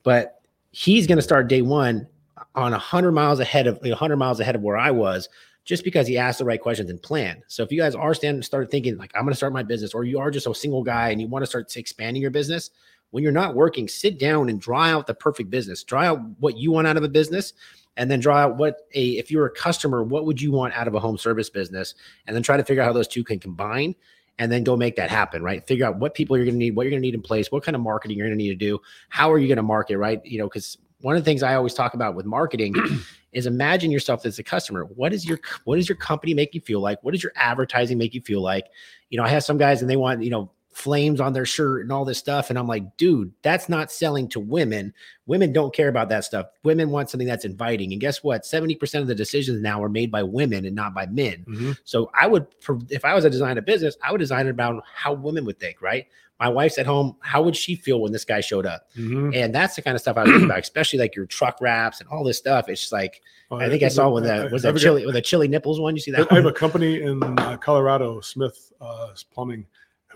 [0.02, 0.40] But
[0.70, 2.06] he's going to start day one
[2.54, 5.28] on a hundred miles ahead of a hundred miles ahead of where I was
[5.66, 7.42] just because he asked the right questions and planned.
[7.48, 9.92] So if you guys are standing, start thinking like I'm going to start my business,
[9.92, 12.70] or you are just a single guy and you want to start expanding your business,
[13.10, 15.82] when you're not working, sit down and draw out the perfect business.
[15.82, 17.52] Draw out what you want out of a business
[17.96, 20.86] and then draw out what a if you're a customer, what would you want out
[20.86, 21.94] of a home service business?
[22.26, 23.94] And then try to figure out how those two can combine
[24.38, 25.66] and then go make that happen, right?
[25.66, 27.50] Figure out what people you're going to need, what you're going to need in place,
[27.50, 29.62] what kind of marketing you're going to need to do, how are you going to
[29.62, 30.24] market, right?
[30.24, 32.74] You know, because one of the things I always talk about with marketing
[33.32, 34.86] is imagine yourself as a customer.
[34.86, 36.98] What is your what does your company make you feel like?
[37.04, 38.66] What does your advertising make you feel like?
[39.08, 41.80] You know, I have some guys and they want, you know, flames on their shirt
[41.80, 42.50] and all this stuff.
[42.50, 44.92] And I'm like, dude, that's not selling to women.
[45.24, 46.48] Women don't care about that stuff.
[46.64, 47.92] Women want something that's inviting.
[47.92, 48.42] And guess what?
[48.42, 51.46] 70% of the decisions now are made by women and not by men.
[51.48, 51.78] Mhm.
[51.84, 52.46] So I would,
[52.90, 55.58] if I was a design a business, I would design it about how women would
[55.58, 56.06] think, right?
[56.38, 57.16] My wife's at home.
[57.20, 58.86] How would she feel when this guy showed up?
[58.98, 59.34] Mhm.
[59.34, 62.00] And that's the kind of stuff I was thinking about, especially like your truck wraps
[62.02, 62.68] and all this stuff.
[62.68, 65.48] It's just like, I think I saw with that, was that chili, with the chili
[65.48, 65.96] nipples one?
[65.96, 66.30] You see that?
[66.30, 66.52] I have one?
[66.52, 69.64] a company in uh, Colorado, Smith uh, Plumbing,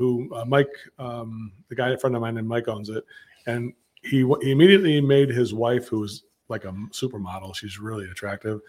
[0.00, 3.04] who uh, Mike, um, the guy, a friend of mine, and Mike owns it,
[3.46, 8.62] and he he immediately made his wife, who was like a supermodel, she's really attractive,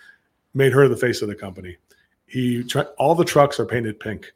[0.54, 1.78] made her the face of the company.
[2.26, 2.66] He
[3.00, 4.34] all the trucks are painted pink.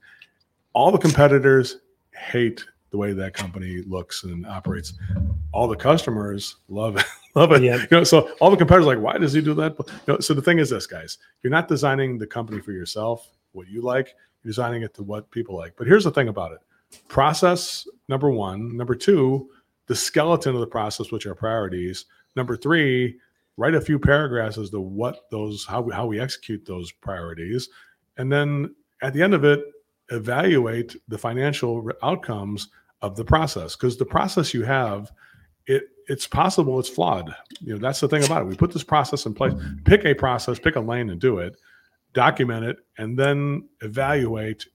[0.71, 1.79] All the competitors
[2.13, 4.93] hate the way that company looks and operates.
[5.51, 7.05] All the customers love it.
[7.35, 7.63] Love it.
[7.63, 7.75] Yeah.
[7.75, 9.75] You know, so all the competitors are like, why does he do that?
[9.77, 13.27] You know, so the thing is this, guys, you're not designing the company for yourself,
[13.51, 15.73] what you like, you're designing it to what people like.
[15.75, 16.59] But here's the thing about it.
[17.07, 19.49] Process number one, number two,
[19.87, 22.05] the skeleton of the process, which are priorities.
[22.35, 23.17] Number three,
[23.57, 27.69] write a few paragraphs as to what those how we, how we execute those priorities,
[28.17, 29.63] and then at the end of it,
[30.09, 32.69] evaluate the financial outcomes
[33.01, 33.75] of the process.
[33.75, 35.11] Because the process you have
[35.67, 37.33] it it's possible it's flawed.
[37.61, 38.45] You know that's the thing about it.
[38.45, 39.53] We put this process in place.
[39.85, 41.55] Pick a process pick a lane and do it
[42.15, 44.65] document it and then evaluate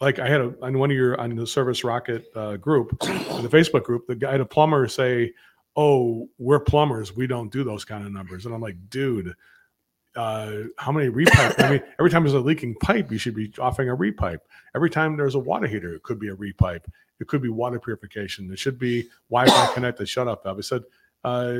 [0.00, 3.48] like i had a on one of your on the service rocket uh, group the
[3.50, 5.32] facebook group the guy had a plumber say
[5.76, 9.34] oh we're plumbers we don't do those kind of numbers and i'm like dude
[10.16, 11.62] uh, how many repipe?
[11.62, 14.38] I mean, every time there's a leaking pipe, you should be offering a repipe.
[14.74, 16.84] Every time there's a water heater, it could be a repipe.
[17.20, 18.50] It could be water purification.
[18.50, 20.58] It should be Wi-Fi connected shut up valve.
[20.58, 20.82] I said,
[21.24, 21.54] uh,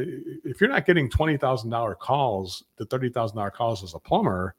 [0.45, 3.99] if you're not getting twenty thousand dollar calls the thirty thousand dollar calls as a
[3.99, 4.55] plumber,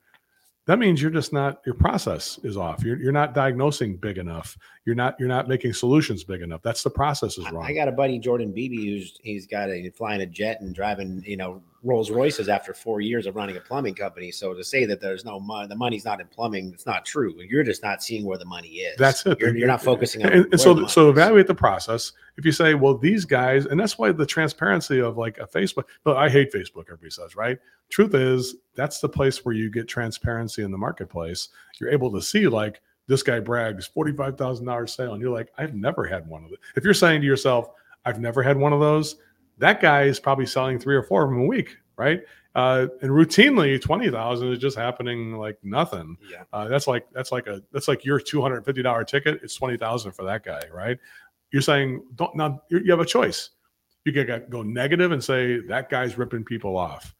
[0.68, 2.84] that means you're just not your process is off.
[2.84, 4.58] You're, you're not diagnosing big enough.
[4.86, 6.62] You're not you're not making solutions big enough.
[6.62, 7.66] That's the process is I- wrong.
[7.66, 11.24] I got a buddy, Jordan Beebe, who's he's got a flying a jet and driving,
[11.26, 14.32] you know, Rolls Royces after four years of running a plumbing company.
[14.32, 17.36] So to say that there's no money, the money's not in plumbing, it's not true.
[17.40, 18.98] You're just not seeing where the money is.
[18.98, 19.40] That's it.
[19.40, 20.34] You're, you're not focusing on.
[20.34, 21.12] and, and so so is.
[21.12, 25.18] evaluate the process if you say well these guys and that's why the transparency of
[25.18, 27.58] like a facebook but i hate facebook everybody says right
[27.90, 31.50] truth is that's the place where you get transparency in the marketplace
[31.80, 36.06] you're able to see like this guy brags $45000 sale and you're like i've never
[36.06, 37.70] had one of it if you're saying to yourself
[38.06, 39.18] i've never had one of those
[39.58, 42.22] that guy is probably selling three or four of them a week right
[42.56, 46.44] uh, and routinely 20000 is just happening like nothing Yeah.
[46.54, 49.40] uh, that's like that's like a that's like your two hundred fifty dollar ticket.
[49.44, 50.98] It's twenty thousand for that guy, right?
[51.52, 53.52] You're saying don't now you have a choice.
[54.06, 57.14] You can go- go negative and say that guy's ripping people off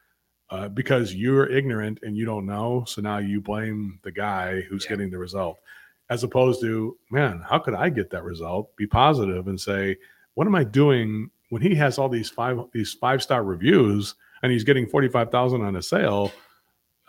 [0.50, 2.84] uh, because you're ignorant and you don't know.
[2.88, 4.90] So now you blame the guy who's Yeah.
[4.92, 5.60] getting the result,
[6.10, 8.76] as opposed to man, how could I get that result?
[8.76, 9.98] Be positive and say,
[10.34, 14.52] what am I doing when he has all these five these five star reviews and
[14.52, 16.32] he's getting forty five thousand on a sale?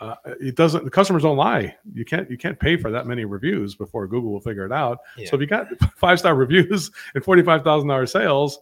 [0.01, 1.75] uh, it doesn't the customers don't lie.
[1.93, 4.99] You can't you can't pay for that many reviews before google will figure it out.
[5.17, 5.29] Yeah.
[5.29, 5.67] so if you got
[5.97, 8.61] five star reviews and $45000 sales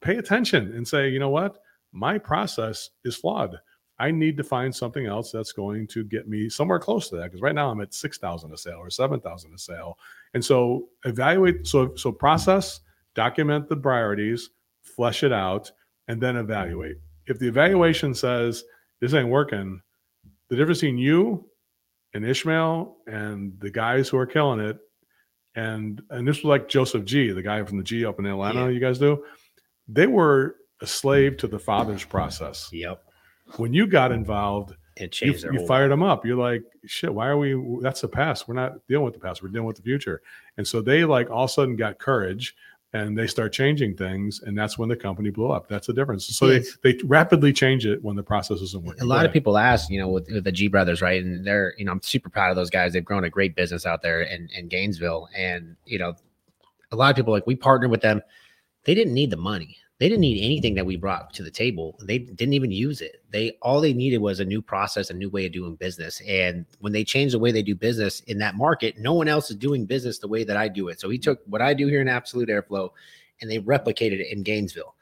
[0.00, 1.58] pay attention and say you know what?
[1.92, 3.56] My process is flawed.
[3.98, 7.24] I need to find something else that's going to get me somewhere close to that.
[7.24, 9.98] Because right now i'm at 6000 a sale or 7000 a sale.
[10.32, 12.80] And so evaluate so so process
[13.14, 14.50] document the priorities
[14.88, 15.70] flesh it out
[16.08, 16.96] and then evaluate
[17.28, 18.64] if the evaluation says
[19.00, 19.80] this ain't working
[20.48, 21.46] the difference between you
[22.14, 24.78] and Ishmael and the guys who are killing it,
[25.54, 28.60] and and this was like Joseph G, the guy from the G up in Atlanta.
[28.60, 28.68] Yeah.
[28.68, 29.24] You guys do.
[29.86, 32.70] They were a slave to the father's process.
[32.72, 33.02] Yep.
[33.56, 36.24] When you got involved, It you, changed their you fired them up.
[36.24, 37.12] You're like, shit.
[37.12, 37.54] Why are we?
[37.82, 38.48] That's the past.
[38.48, 39.42] We're not dealing with the past.
[39.42, 40.22] We're dealing with the future.
[40.56, 42.56] And so they like all of a sudden got courage.
[42.94, 45.68] And they start changing things, and that's when the company blew up.
[45.68, 46.26] That's the difference.
[46.26, 46.78] So Yes.
[46.82, 49.02] they, they rapidly change it when the process isn't working.
[49.02, 51.22] a lot of people ask, you know, with, with the G brothers, right?
[51.22, 52.94] And they're, you know, I'm super proud of those guys.
[52.94, 55.28] They've grown a great business out there in, in Gainesville.
[55.36, 56.14] And, you know,
[56.90, 58.22] a lot of people like we partnered with them.
[58.84, 59.76] They didn't need the money.
[59.98, 61.98] They didn't need anything that we brought to the table.
[62.00, 63.22] They didn't even use it.
[63.30, 66.22] They all they needed was a new process, a new way of doing business.
[66.26, 69.50] And when they changed the way they do business in that market, no one else
[69.50, 71.00] is doing business the way that I do it.
[71.00, 71.24] So he mm-hmm.
[71.24, 72.90] took what I do here in Absolute Airflow
[73.40, 74.94] and they replicated it in Gainesville.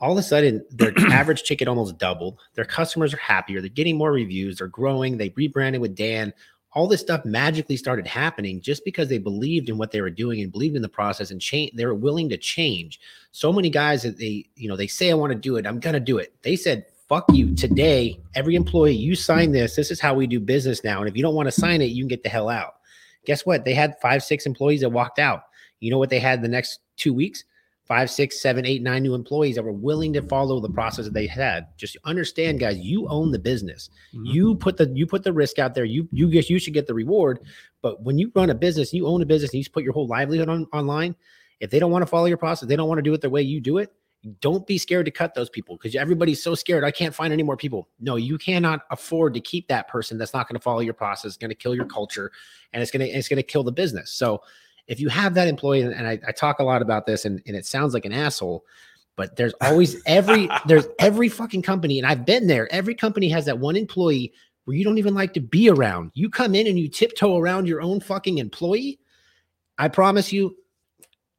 [0.00, 2.38] all of a sudden their average ticket almost doubled.
[2.54, 3.60] Their customers are happier.
[3.60, 4.58] They're getting more reviews.
[4.58, 5.16] They're growing.
[5.16, 6.34] They rebranded with Dan.
[6.74, 10.40] All this stuff magically started happening just because they believed in what they were doing
[10.40, 11.72] and believed in the process and change.
[11.74, 12.98] They were willing to change.
[13.30, 15.66] So many guys that they, you know, they say, I want to do it.
[15.66, 16.32] I'm to do it.
[16.42, 18.18] They said, fuck you today.
[18.34, 19.76] Every employee, you sign this.
[19.76, 21.00] This is how we do business now.
[21.00, 22.76] And if you don't want to sign it, you can get the hell out.
[23.26, 23.66] Guess what?
[23.66, 25.42] They had five, six employees that walked out.
[25.80, 27.44] You know what they had the next two weeks?
[27.84, 31.14] Five, six, seven, eight, nine new employees that were willing to follow the process that
[31.14, 31.66] they had.
[31.76, 33.90] Just understand, guys, you own the business.
[34.14, 34.32] Mhm.
[34.32, 35.84] You put the you put the risk out there.
[35.84, 37.40] You you guess you should get the reward.
[37.82, 40.06] But when you run a business, you own a business, and you put your whole
[40.06, 41.16] livelihood on online.
[41.58, 43.30] If they don't want to follow your process, they don't want to do it the
[43.30, 43.92] way you do it.
[44.40, 46.84] Don't be scared to cut those people because everybody's so scared.
[46.84, 47.88] I can't find any more people.
[47.98, 51.36] No, you cannot afford to keep that person that's not going to follow your process,
[51.36, 52.30] going to kill your culture,
[52.72, 54.12] and it's going to it's going to kill the business.
[54.12, 54.40] So
[54.86, 57.56] if you have that employee, and I, I talk a lot about this, and, and
[57.56, 58.64] it sounds like an asshole,
[59.16, 62.72] but there's always every there's every fucking company, and I've been there.
[62.72, 64.32] Every company has that one employee
[64.64, 66.12] where you don't even like to be around.
[66.14, 68.98] You come in and you tiptoe around your own fucking employee.
[69.78, 70.56] I promise you,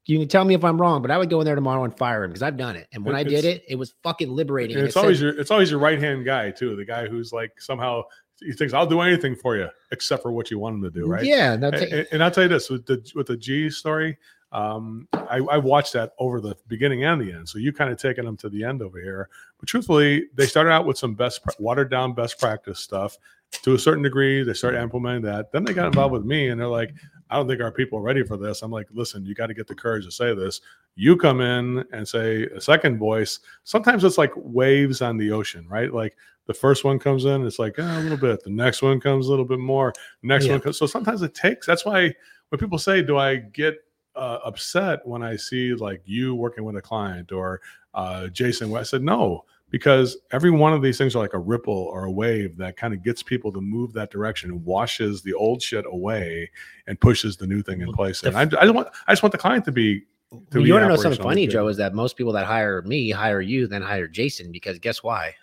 [0.06, 1.98] you can tell me if I'm wrong, but I would go in there tomorrow and
[1.98, 2.88] fire him because I've done it.
[2.92, 4.78] And when I did it, it was fucking liberating.
[4.78, 7.32] It's it said- always your it's always your right hand guy too, the guy who's
[7.32, 8.04] like somehow
[8.46, 11.06] he thinks I'll do anything for you except for what you want him to do,
[11.08, 11.24] right?
[11.24, 11.56] Yeah.
[11.56, 14.18] no, And, ta- and- and I'll tell you this with the with the G story,
[14.52, 17.50] um, I, I watched that over the beginning and the end.
[17.50, 19.30] So you kind of taking them to the end over here.
[19.60, 23.18] But truthfully, they started out with some best watered down best practice stuff
[23.64, 24.44] to a certain degree.
[24.44, 25.52] They started implementing that.
[25.52, 26.94] Then they got involved with me, and they're like,
[27.30, 29.54] "I don't think our people are ready for this." I'm like, "Listen, you got to
[29.54, 30.62] get the courage to say this."
[30.96, 33.40] You come in and say a second voice.
[33.64, 35.92] Sometimes it's like waves on the ocean, right?
[35.92, 36.16] Like
[36.46, 38.44] the first one comes in, it's like "Ah, a little bit.
[38.44, 39.94] The next one comes a little bit more.
[40.22, 40.54] Next Yeah.
[40.54, 40.78] one comes.
[40.78, 41.66] So sometimes it takes.
[41.66, 42.14] That's why
[42.50, 43.76] when people say, "Do I get
[44.16, 47.62] uh, upset when I see like you working with a client or
[47.94, 51.74] uh, Jason?" I said, "No." Because every one of these things are like a ripple
[51.74, 55.34] or a wave that kind of gets people to move that direction, and washes the
[55.34, 56.52] old shit away,
[56.86, 58.22] and pushes the new thing in place.
[58.22, 60.02] And I, I don't want, I just want the client to be.
[60.02, 61.48] To Well, be you want to know something funny.
[61.48, 61.68] Joe?
[61.70, 65.34] Is that most people that hire me hire you, then hire Jason because guess why?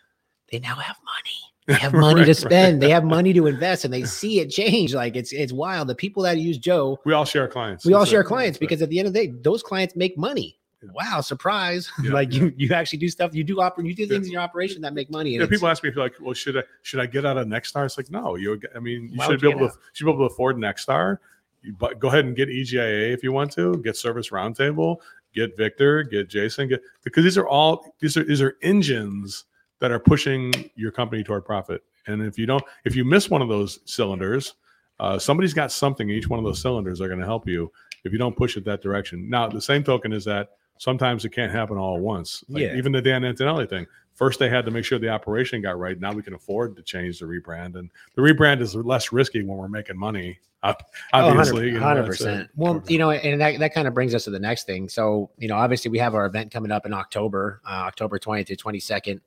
[0.50, 1.38] They now have money.
[1.66, 2.36] They have money Right, to right.
[2.36, 2.82] spend.
[2.82, 4.94] They have money to invest, and they see it change.
[4.94, 5.88] Like it's it's wild.
[5.88, 7.84] The people that use Joe, We all share clients.
[7.84, 8.24] we all That's share it.
[8.26, 10.56] clients because at the end of the day, those clients make money.
[10.94, 11.90] Wow, surprise!
[12.02, 12.44] Yeah, like yeah.
[12.44, 13.34] you you actually do stuff.
[13.34, 14.08] You do oper- You do Yeah.
[14.08, 15.34] things in your operation that make money.
[15.36, 17.46] and Yeah, people ask me if like, well, should I should I get out of
[17.46, 17.84] Nexstar?
[17.84, 18.58] It's like, no, you.
[18.74, 21.18] I mean, you should be able get to should be able to afford Nexstar.
[21.62, 23.76] You, but go ahead and get EGIA if you want to.
[23.84, 24.96] Get Service Roundtable.
[25.34, 26.02] Get Victor.
[26.02, 26.66] Get Jason.
[26.68, 29.44] Get because these are all these are these are engines
[29.80, 31.82] that are pushing your company toward profit.
[32.06, 34.54] And if you don't, if you miss one of those cylinders,
[34.98, 36.08] uh, somebody's got something.
[36.10, 37.70] Each one of those cylinders are going to help you
[38.04, 39.28] if you don't push it that direction.
[39.28, 42.44] Now, the same token is that sometimes it can't happen all at once.
[42.48, 42.76] Like Yeah.
[42.76, 43.86] Even the Dan Antonelli thing.
[44.14, 45.98] First, they had to make sure the operation got right.
[45.98, 49.56] Now we can afford to change the rebrand, and the rebrand is less risky when
[49.56, 50.38] we're making money.
[50.62, 50.74] Oh,
[51.14, 52.50] Obviously, you hundred percent.
[52.54, 54.90] Well, you know, and that, that kind of brings us to the next thing.
[54.90, 58.46] So, you know, obviously we have our event coming up in October, uh, October 20th
[58.48, 59.20] to 22nd.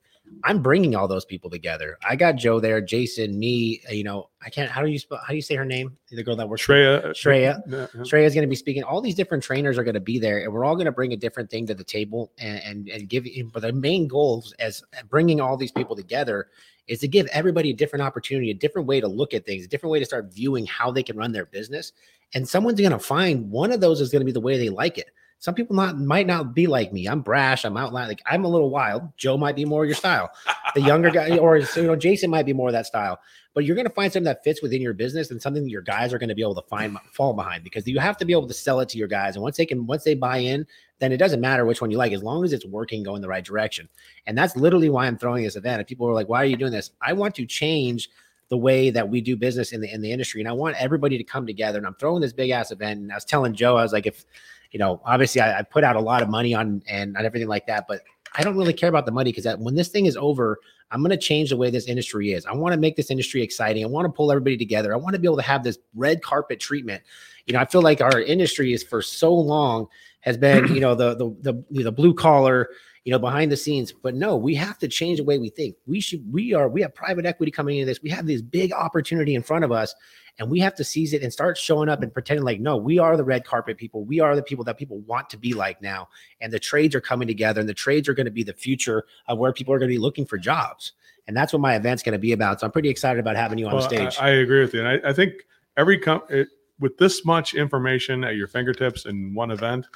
[0.45, 1.97] I'm bringing all those people together.
[2.07, 3.82] I got Joe there, Jason, me.
[3.89, 4.69] uh, You know, I can't.
[4.69, 5.19] How do you spell?
[5.21, 5.97] How do you say her name?
[6.11, 6.65] The girl that works.
[6.65, 7.11] Shreya.
[7.11, 7.61] Shreya.
[7.67, 8.01] Yeah, yeah.
[8.01, 8.84] Shreya is going to be speaking.
[8.84, 11.13] All these different trainers are going to be there, and we're all going to bring
[11.13, 13.26] a different thing to the table and and, and give.
[13.53, 16.47] But the main goals as bringing all these people together
[16.88, 19.69] is to give everybody a different opportunity, a different way to look at things, a
[19.69, 21.93] different way to start viewing how they can run their business.
[22.34, 24.69] And someone's going to find one of those is going to be the way they
[24.69, 25.11] like it.
[25.43, 27.05] Some people not might not be like me.
[27.05, 27.65] I'm brash.
[27.65, 28.07] I'm outline.
[28.07, 29.03] Like I'm a little wild.
[29.17, 30.31] Joe might be more your style.
[30.73, 33.19] The younger guy, or you know, Jason might be more of that style
[33.53, 35.81] but you're going to find something that fits within your business and something that your
[35.81, 38.33] guys are going to be able to find fall behind because you have to be
[38.33, 40.65] able to sell it to your guys and once they can once they buy in
[40.99, 43.27] then it doesn't matter which one you like as long as it's working going the
[43.27, 43.87] right direction
[44.27, 46.57] and that's literally why i'm throwing this event and people are like why are you
[46.57, 48.09] doing this i want to change
[48.49, 51.17] the way that we do business in the in the industry and i want everybody
[51.17, 53.77] to come together and i'm throwing this big ass event and i was telling joe
[53.77, 54.25] i was like if
[54.74, 57.47] you know obviously i, I put out a lot of money on and on everything
[57.47, 58.01] like that but
[58.36, 60.59] i don't really care about the money because when this thing is over
[60.93, 62.45] I'm going to change the way this industry is.
[62.45, 63.84] I want to make this industry exciting.
[63.84, 64.93] I want to pull everybody together.
[64.93, 67.01] I want to be able to have this red carpet treatment.
[67.47, 69.88] You know, I feel like our industry is for so long
[70.21, 72.69] has been, you know, the the the, the blue collar,
[73.03, 73.91] you know, behind the scenes.
[73.91, 75.75] But no, we have to change the way we think.
[75.85, 76.31] We should.
[76.31, 76.69] We are.
[76.69, 78.01] We have private equity coming into this.
[78.01, 79.93] We have this big opportunity in front of us,
[80.39, 82.99] and we have to seize it and start showing up and pretending like, no, we
[82.99, 84.05] are the red carpet people.
[84.05, 86.07] We are the people that people want to be like now.
[86.41, 89.05] And the trades are coming together, and the trades are going to be the future
[89.27, 90.93] of where people are going to be looking for jobs.
[91.27, 92.59] And that's what my event's going to be about.
[92.59, 94.17] So I'm pretty excited about having you on Well, stage.
[94.19, 95.33] I, I agree with you, and I, I think
[95.77, 96.47] every com- it,
[96.79, 99.87] with this much information at your fingertips in one event,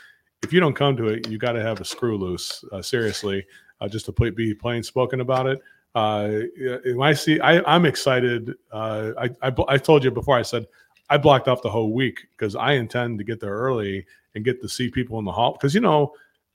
[0.43, 2.63] if you don't come to it, you got to have a screw loose.
[2.71, 3.45] Uh, seriously,
[3.81, 5.59] uh, just to play, be plain spoken about it.
[5.95, 6.41] Uh,
[6.85, 8.53] when I see, I, I'm excited.
[8.71, 10.37] Uh, I, I I told you before.
[10.37, 10.67] I said
[11.09, 14.61] I blocked off the whole week because I intend to get there early and get
[14.61, 15.53] to see people in the hall.
[15.53, 16.13] Because you know,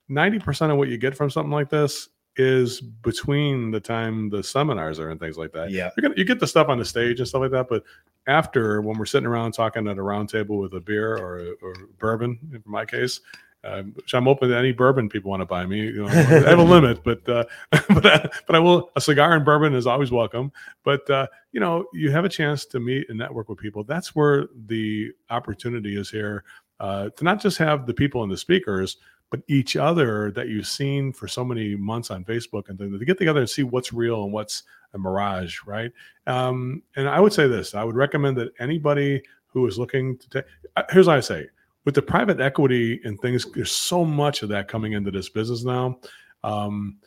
[0.08, 4.42] ninety percent of what you get from something like this is between the time the
[4.42, 5.70] seminars are and things like that.
[5.70, 5.90] Yeah.
[5.96, 7.84] You're gonna, you get the stuff on the stage and stuff like that, but
[8.26, 11.74] after when we're sitting around talking at a round table with a beer or, or
[11.98, 13.20] bourbon, in my case,
[13.64, 15.82] um, which I'm open to any bourbon people want to buy me.
[15.82, 18.90] You know, I have a limit, but uh, but uh, but I will.
[18.96, 20.52] A cigar and bourbon is always welcome.
[20.82, 23.84] But uh, you know, you have a chance to meet and network with people.
[23.84, 26.44] That's where the opportunity is here
[26.80, 28.96] uh, to not just have the people and the speakers,
[29.30, 33.04] but each other that you've seen for so many months on Facebook and things, to
[33.04, 35.92] get together and see what's real and what's a mirage, right?
[36.26, 40.28] Um, and I would say this: I would recommend that anybody who is looking to
[40.28, 40.44] take.
[40.90, 41.46] Here's what I say:
[41.84, 45.64] with the private equity and things, there's so much of that coming into this business
[45.64, 45.98] now.
[46.44, 46.98] Um,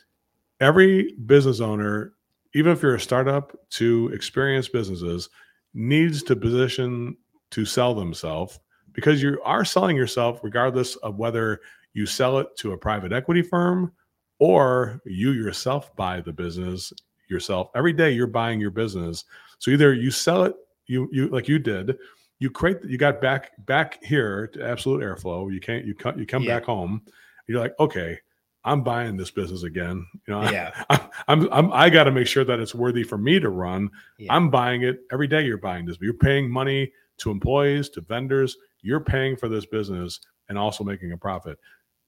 [0.60, 2.14] every business owner,
[2.54, 5.30] even if you're a startup to experienced businesses,
[5.74, 7.18] needs to position
[7.52, 8.60] to sell themselves
[8.94, 11.62] because you are selling yourself regardless of whether
[11.94, 13.92] you sell it to a private equity firm
[14.40, 16.92] or you yourself buy the business
[17.30, 19.26] yourself every day you're buying your business
[19.60, 20.56] so either you sell it
[20.88, 21.98] you you like you did
[22.40, 25.54] you create you got back back here to absolute airflow.
[25.54, 26.56] You can't you come you come Yeah.
[26.60, 27.02] back home.
[27.48, 28.20] You're like okay
[28.68, 30.06] i'm buying this business again.
[30.28, 30.72] You know Yeah.
[30.90, 33.90] I'm, I'm, I'm i got to make sure that it's worthy for me to run.
[34.18, 34.34] Yeah.
[34.36, 35.98] i'm buying it every day you're buying this.
[36.02, 38.58] You're paying money to employees to vendors.
[38.82, 40.20] You're paying for this business
[40.50, 41.58] and also making a profit.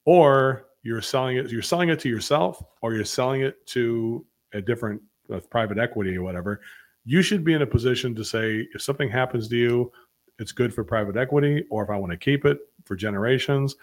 [0.04, 4.60] Or you're selling it you're selling it to yourself or you're selling it to a
[4.60, 5.00] different
[5.32, 6.60] uh, private equity or whatever.
[7.04, 9.92] You should be in a position to say if something happens to you
[10.38, 13.76] it's good for private equity or if i want to keep it for generations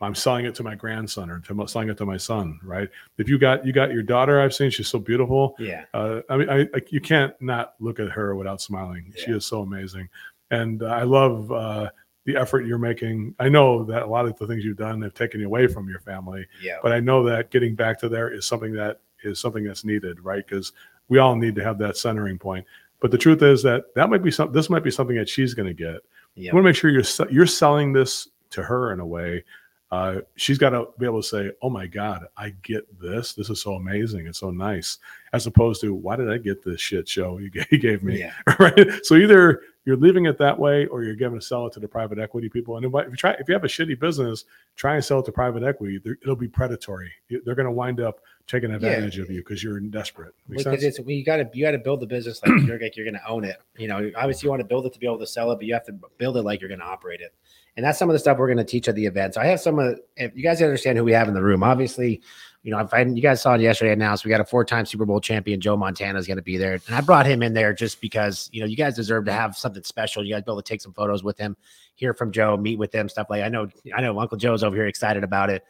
[0.00, 2.88] i'm selling it to my grandson or to, selling it to my son right
[3.18, 5.84] if you got you got your daughter i've seen she's so beautiful Yeah.
[5.94, 9.12] uh, I mean, I, I you can't not look at her without smiling.
[9.16, 10.08] She is so amazing,
[10.50, 11.90] and uh, I love uh,
[12.24, 13.34] the effort you're making.
[13.38, 15.88] I know that a lot of the things you've done have taken you away from
[15.88, 16.78] your family, Yeah.
[16.82, 20.18] but I know that getting back to there is something that is something that's needed,
[20.20, 20.44] right?
[20.46, 20.72] Because
[21.08, 22.64] we all need to have that centering point.
[23.02, 24.52] But the truth is that that might be some.
[24.52, 26.02] This might be something that she's going to get.
[26.36, 26.50] Yeah.
[26.50, 29.44] You want to make sure you're you're selling this to her in a way.
[29.90, 33.34] Uh, she's got to be able to say, "Oh my God, I get this.
[33.34, 34.28] This is so amazing.
[34.28, 34.98] It's so nice."
[35.32, 38.20] As opposed to, "Why did I get this shit show you gave, you gave me?"
[38.20, 38.34] Yeah.
[38.60, 39.04] right?
[39.04, 41.88] So either you're leaving it that way, or you're going to sell it to the
[41.88, 42.76] private equity people.
[42.76, 44.44] And if you try, if you have a shitty business,
[44.76, 46.00] try and sell it to private equity.
[46.22, 47.10] It'll be predatory.
[47.28, 50.34] They're going to wind up taking advantage of you because you're in desperate.
[50.48, 50.98] Make Because sense?
[50.98, 53.18] it's you got to you got to build the business like you're like you're going
[53.20, 53.56] to own it.
[53.76, 55.66] You know, obviously you want to build it to be able to sell it, but
[55.66, 57.34] you have to build it like you're going to operate it.
[57.76, 59.34] And that's some of the stuff we're going to teach at the event.
[59.34, 61.62] So I have some of if you guys understand who we have in the room.
[61.62, 62.20] Obviously,
[62.62, 65.04] you know, if I you guys saw it yesterday announced we got a four-time Super
[65.04, 67.72] Bowl champion Joe Montana is going to be there, and I brought him in there
[67.72, 70.24] just because you know you guys deserve to have something special.
[70.24, 71.56] You guys be able to take some photos with him,
[71.96, 73.42] hear from Joe, meet with him, stuff like.
[73.42, 75.64] I know I know Uncle Joe's over here excited about it.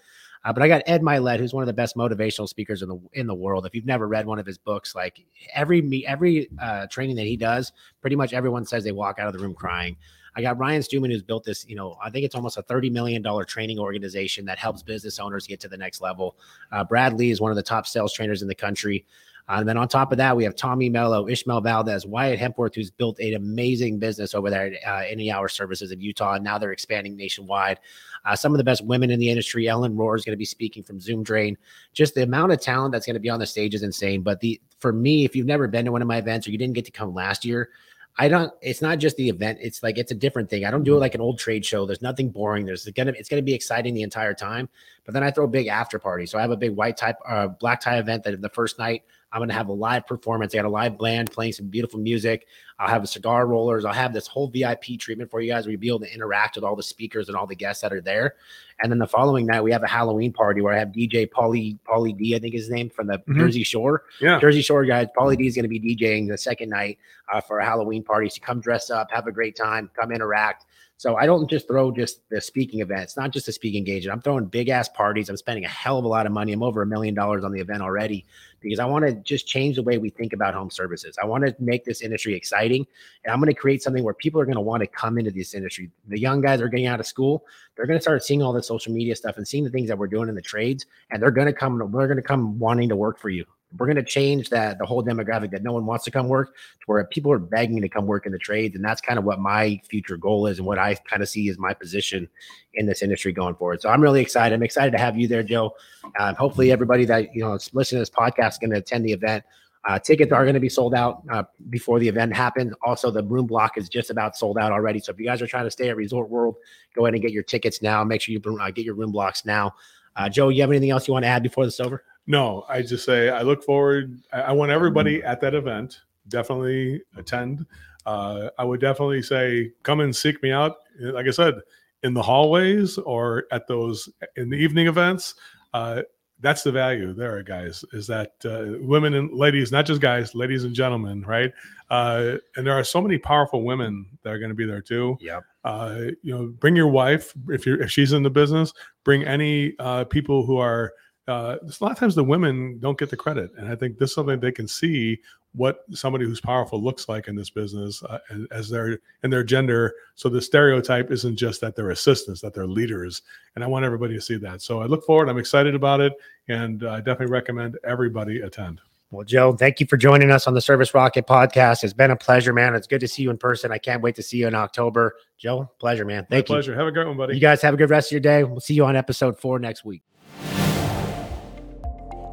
[0.44, 3.00] Uh, but I got Ed Mylett, who's one of the best motivational speakers in the
[3.12, 3.64] in the world.
[3.64, 5.24] If you've never read one of his books, like
[5.54, 9.28] every me every uh, training that he does, pretty much everyone says they walk out
[9.28, 9.96] of the room crying.
[10.34, 11.66] I got Ryan Stewman, who's built this.
[11.68, 15.18] You know, I think it's almost a thirty million dollar training organization that helps business
[15.18, 16.36] owners get to the next level.
[16.70, 19.04] Uh, Brad Lee is one of the top sales trainers in the country.
[19.48, 22.76] Uh, and then on top of that, we have Tommy Mello, Ishmael Valdez, Wyatt Hepworth,
[22.76, 26.34] who's built an amazing business over there at uh, Any Hour Services in Utah.
[26.34, 27.80] And now they're expanding nationwide.
[28.24, 29.66] Uh, some of the best women in the industry.
[29.68, 31.58] Ellen Rohr is going to be speaking from Zoom Drain.
[31.92, 34.22] Just the amount of talent that's going to be on the stage is insane.
[34.22, 36.58] But the for me, if you've never been to one of my events or you
[36.58, 37.70] didn't get to come last year,
[38.18, 38.52] I don't.
[38.60, 39.58] It's not just the event.
[39.62, 40.66] It's like it's a different thing.
[40.66, 41.86] I don't do it like an old trade show.
[41.86, 42.66] There's nothing boring.
[42.66, 43.12] There's gonna.
[43.16, 44.68] It's gonna be exciting the entire time.
[45.04, 46.26] But then I throw a big after party.
[46.26, 49.04] So I have a big white type, uh, black tie event that the first night
[49.32, 50.54] I'm going to have a live performance.
[50.54, 52.46] I got a live band playing some beautiful music.
[52.78, 53.84] I'll have cigar rollers.
[53.86, 56.56] I'll have this whole VIP treatment for you guys where you'll be able to interact
[56.56, 58.34] with all the speakers and all the guests that are there.
[58.82, 61.78] And then the following night, we have a Halloween party where I have DJ Pauly,
[61.88, 63.36] Pauly D, I think his name from the Mhm.
[63.38, 64.02] Jersey Shore.
[64.20, 64.38] Yeah.
[64.38, 65.06] Jersey Shore guys.
[65.16, 66.98] Pauly D is going to be DJing the second night
[67.32, 68.28] uh, for a Halloween party.
[68.28, 70.66] So come dress up, have a great time, come interact.
[71.02, 73.02] So I don't just throw just the speaking event.
[73.02, 74.14] It's not just a speaking engagement.
[74.14, 75.28] I'm throwing big ass parties.
[75.28, 76.52] I'm spending a hell of a lot of money.
[76.52, 78.24] I'm over a million dollars on the event already
[78.60, 81.18] because I want to just change the way we think about home services.
[81.20, 82.86] I want to make this industry exciting
[83.24, 85.32] and I'm going to create something where people are going to want to come into
[85.32, 85.90] this industry.
[86.06, 87.46] The young guys are getting out of school.
[87.74, 89.98] They're going to start seeing all the social media stuff and seeing the things that
[89.98, 92.88] we're doing in the trades and they're going to come they're going to come wanting
[92.90, 93.44] to work for you
[93.78, 96.54] we're going to change that the whole demographic that no one wants to come work
[96.54, 99.24] to where people are begging to come work in the trades, and that's kind of
[99.24, 102.28] what my future goal is and what I kind of see as my position
[102.74, 103.80] in this industry going forward.
[103.80, 104.54] So I'm really excited.
[104.54, 105.74] I'm excited to have you there, Joe.
[106.18, 109.04] Uh, hopefully, everybody that you know is listening to this podcast is going to attend
[109.04, 109.44] the event.
[109.84, 112.72] Uh, tickets are going to be sold out uh, before the event happens.
[112.84, 115.00] Also, the room block is just about sold out already.
[115.00, 116.54] So if you guys are trying to stay at Resort World,
[116.94, 118.04] go ahead and get your tickets now.
[118.04, 119.74] Make sure you uh, get your room blocks now.
[120.14, 122.04] Uh, Joe, you have anything else you want to add before this over?
[122.26, 124.20] No, I just say I look forward.
[124.32, 127.66] I, I want everybody at that event definitely attend.
[128.06, 130.76] Uh, I would definitely say come and seek me out.
[131.00, 131.54] Like I said,
[132.02, 135.34] in the hallways or at those in the evening events.
[135.72, 136.02] Uh,
[136.40, 137.84] that's the value there, guys.
[137.92, 141.52] Is that uh, women and ladies, not just guys, ladies and gentlemen, right?
[141.88, 145.16] Uh, and there are so many powerful women that are going to be there too.
[145.20, 145.44] Yep.
[145.64, 148.72] Uh, you know, bring your wife if you're if she's in the business.
[149.04, 150.92] Bring any uh, people who are.
[151.28, 154.10] Uh, a lot of times the women don't get the credit, and I think this
[154.10, 155.18] is something they can see
[155.54, 158.18] what somebody who's powerful looks like in this business uh,
[158.50, 159.94] as their in their gender.
[160.14, 163.22] So the stereotype isn't just that they're assistants, that they're leaders,
[163.54, 164.62] and I want everybody to see that.
[164.62, 165.28] So I look forward.
[165.28, 166.14] I'm excited about it,
[166.48, 168.80] and I definitely recommend everybody attend.
[169.12, 171.84] Well, Joe, thank you for joining us on the Service Rocket podcast.
[171.84, 172.74] It's been a pleasure, man.
[172.74, 173.70] It's good to see you in person.
[173.70, 175.16] I can't wait to see you in October.
[175.36, 176.26] Joe, pleasure, man.
[176.30, 176.42] Thank My you.
[176.44, 176.74] pleasure.
[176.74, 177.34] Have a great one, buddy.
[177.34, 178.42] You guys have a good rest of your day.
[178.42, 180.02] We'll see you on episode four next week.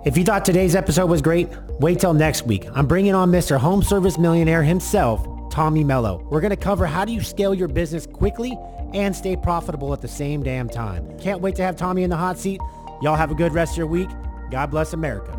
[0.05, 1.49] If you thought today's episode was great,
[1.81, 2.65] wait till next week.
[2.73, 3.57] I'm bringing on Mr.
[3.57, 6.25] Home Service Millionaire himself, Tommy Mello.
[6.29, 8.57] We're going to cover how do you scale your business quickly
[8.93, 11.19] and stay profitable at the same damn time.
[11.19, 12.61] Can't wait to have Tommy in the hot seat.
[13.01, 14.09] Y'all have a good rest of your week.
[14.51, 15.38] God bless America.